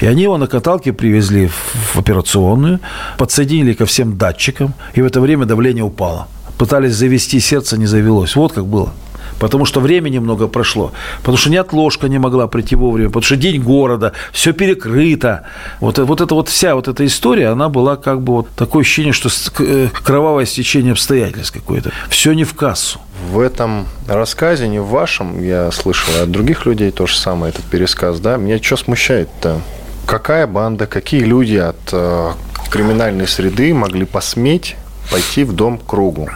[0.00, 2.80] И они его на каталке привезли в операционную,
[3.18, 6.26] подсоединили ко всем датчикам, и в это время давление упало
[6.60, 8.36] пытались завести сердце, не завелось.
[8.36, 8.92] Вот как было.
[9.38, 10.92] Потому что времени много прошло.
[11.20, 13.08] Потому что неотложка не могла прийти вовремя.
[13.08, 15.44] Потому что день города, все перекрыто.
[15.80, 19.14] Вот, вот эта вот вся вот эта история, она была как бы вот такое ощущение,
[19.14, 19.30] что
[19.60, 21.92] э, кровавое стечение обстоятельств какое-то.
[22.10, 23.00] Все не в кассу.
[23.32, 27.64] В этом рассказе, не в вашем, я слышал от других людей то же самое, этот
[27.64, 29.62] пересказ, да, меня что смущает-то?
[30.04, 32.32] Какая банда, какие люди от э,
[32.70, 34.76] криминальной среды могли посметь
[35.10, 36.28] пойти в дом кругу?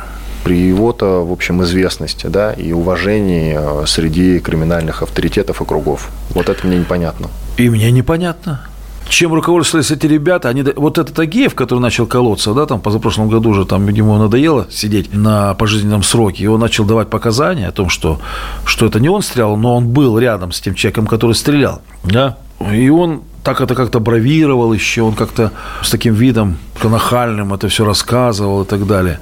[0.45, 6.11] При его-то, в общем, известности, да, и уважении э, среди криминальных авторитетов и кругов.
[6.31, 7.29] Вот это мне непонятно.
[7.57, 8.61] И мне непонятно.
[9.09, 10.49] Чем руководствовались эти ребята?
[10.49, 14.67] Они, вот этот Агеев, который начал колоться, да, там позапрошлом году уже, там, ему надоело
[14.71, 18.21] сидеть на пожизненном сроке, и он начал давать показания о том, что,
[18.65, 22.39] что это не он стрелял, но он был рядом с тем человеком, который стрелял, да,
[22.73, 27.85] и он так это как-то бравировал еще, он как-то с таким видом нахальным это все
[27.85, 29.19] рассказывал и так далее.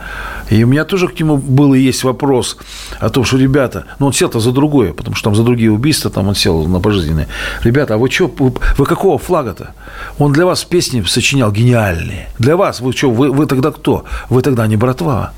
[0.51, 2.57] И у меня тоже к нему был и есть вопрос
[3.01, 6.11] о том, что, ребята, ну он сел-то за другое, потому что там за другие убийства,
[6.11, 7.27] там он сел на пожизненные.
[7.65, 9.75] Ребята, а вы что, вы, вы какого флага-то?
[10.19, 12.29] Он для вас песни сочинял гениальные.
[12.39, 14.05] Для вас, вы что, вы, вы тогда кто?
[14.31, 15.33] Вы тогда не братва.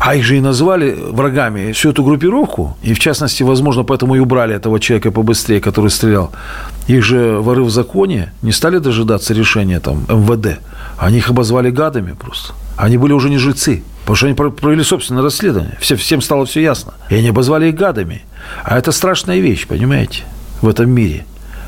[0.00, 2.76] А их же и назвали врагами всю эту группировку.
[2.82, 6.32] И, в частности, возможно, поэтому и убрали этого человека побыстрее, который стрелял.
[6.86, 10.60] Их же воры в законе не стали дожидаться решения там МВД.
[10.98, 12.52] Они их обозвали гадами просто.
[12.76, 13.82] Они были уже не жильцы.
[14.00, 15.76] Потому что они провели собственное расследование.
[15.80, 16.94] Все, всем стало все ясно.
[17.10, 18.22] И они обозвали их гадами.
[18.62, 20.22] А это страшная вещь, понимаете,
[20.60, 21.24] в этом мире.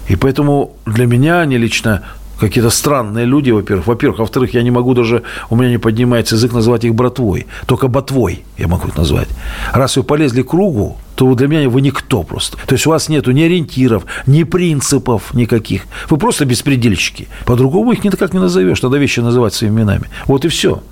[0.09, 2.03] И поэтому для меня они лично
[2.39, 3.87] какие-то странные люди, во-первых.
[3.87, 7.47] Во-первых, во-вторых, я не могу даже, у меня не поднимается язык называть их братвой.
[7.67, 9.29] Только ботвой я могу их назвать.
[9.73, 12.57] Раз вы полезли к кругу, то для меня вы никто просто.
[12.67, 15.83] То есть у вас нету ни ориентиров, ни принципов никаких.
[16.09, 17.29] Вы просто беспредельщики.
[17.45, 18.83] По-другому их никак не назовешь.
[18.83, 20.05] Надо вещи называть своими именами.
[20.27, 20.83] Вот и все.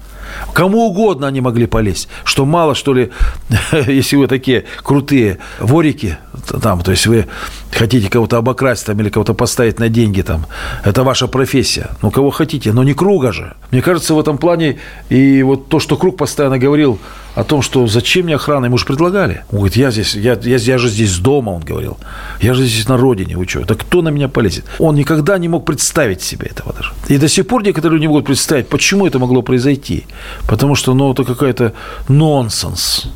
[0.53, 2.09] Кому угодно они могли полезть.
[2.24, 3.11] Что мало, что ли,
[3.87, 6.18] если вы такие крутые ворики,
[6.62, 7.26] там, то есть вы
[7.72, 10.47] хотите кого-то обокрасть там, или кого-то поставить на деньги, там,
[10.84, 11.91] это ваша профессия.
[12.03, 13.55] Ну, кого хотите, но не круга же.
[13.70, 14.78] Мне кажется, в этом плане
[15.09, 16.99] и вот то, что Круг постоянно говорил
[17.37, 19.45] о том, что зачем мне охрана, ему же предлагали.
[19.53, 21.99] Он говорит, я здесь, я, я, я же здесь дома, он говорил.
[22.41, 23.64] Я же здесь на родине, вы что?
[23.64, 24.64] Да кто на меня полезет?
[24.78, 26.93] Он никогда не мог представить себе этого даже.
[27.09, 30.07] И до сих пор некоторые не могут представить, почему это могло произойти.
[30.49, 31.72] Потому что, ну, это какая-то
[32.09, 33.07] нонсенс.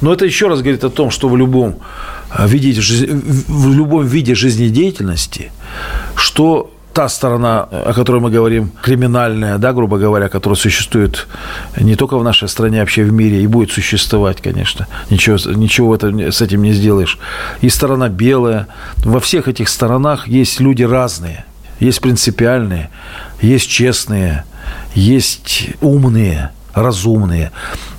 [0.00, 1.78] Но это еще раз говорит о том, что в любом
[2.38, 5.52] виде, в любом виде жизнедеятельности,
[6.16, 11.28] что та сторона, о которой мы говорим, криминальная, да, грубо говоря, которая существует
[11.80, 14.86] не только в нашей стране, а вообще в мире и будет существовать, конечно.
[15.08, 17.18] Ничего, ничего это, с этим не сделаешь.
[17.62, 18.66] И сторона белая.
[18.98, 21.46] Во всех этих сторонах есть люди разные.
[21.80, 22.90] Есть принципиальные,
[23.40, 24.44] есть честные,
[24.94, 27.50] есть умные, разумные.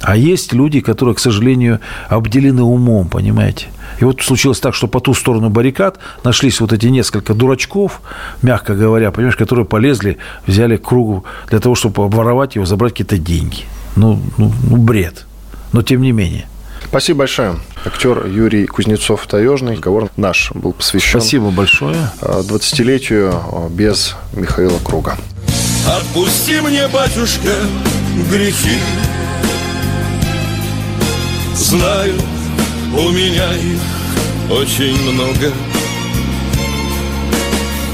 [0.02, 3.66] А есть люди, которые, к сожалению, обделены умом, понимаете?
[4.02, 8.02] И вот случилось так, что по ту сторону баррикад нашлись вот эти несколько дурачков,
[8.42, 13.64] мягко говоря, понимаешь, которые полезли, взяли кругу для того, чтобы обворовать его, забрать какие-то деньги.
[13.96, 15.28] Ну, ну, ну бред.
[15.72, 16.48] Но тем не менее.
[16.84, 17.58] Спасибо большое.
[17.86, 19.74] Актер Юрий Кузнецов-Таежный.
[19.74, 21.96] Разговор наш был посвящен Спасибо большое.
[22.22, 25.16] 20-летию э, без Михаила Круга.
[25.88, 27.54] Отпусти мне, батюшка,
[28.32, 28.80] грехи
[31.56, 32.16] Знаю,
[32.94, 33.82] у меня их
[34.50, 35.52] очень много.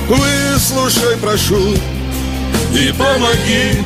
[0.08, 1.76] Выслушай, прошу,
[2.74, 3.84] и помоги.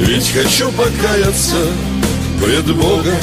[0.00, 1.56] Ведь хочу покаяться
[2.42, 3.18] пред Богом.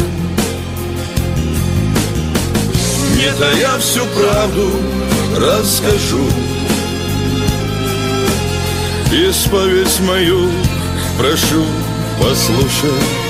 [3.15, 4.71] Не тая всю правду
[5.37, 6.25] расскажу.
[9.11, 10.49] Исповедь мою
[11.17, 11.65] прошу
[12.19, 13.20] послушай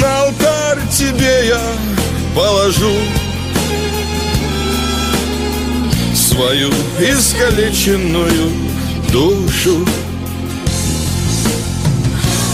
[0.00, 1.60] На алтарь тебе я
[2.34, 2.92] положу
[6.14, 8.50] Свою искалеченную
[9.12, 9.86] душу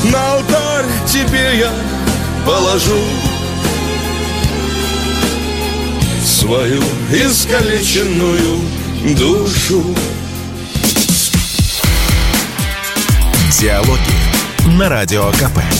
[0.04, 1.72] На алтарь тебе я
[2.44, 2.98] положу
[6.22, 8.60] Свою искалеченную
[9.16, 9.82] душу
[13.58, 13.98] Диалоги
[14.78, 15.79] на Радио КП.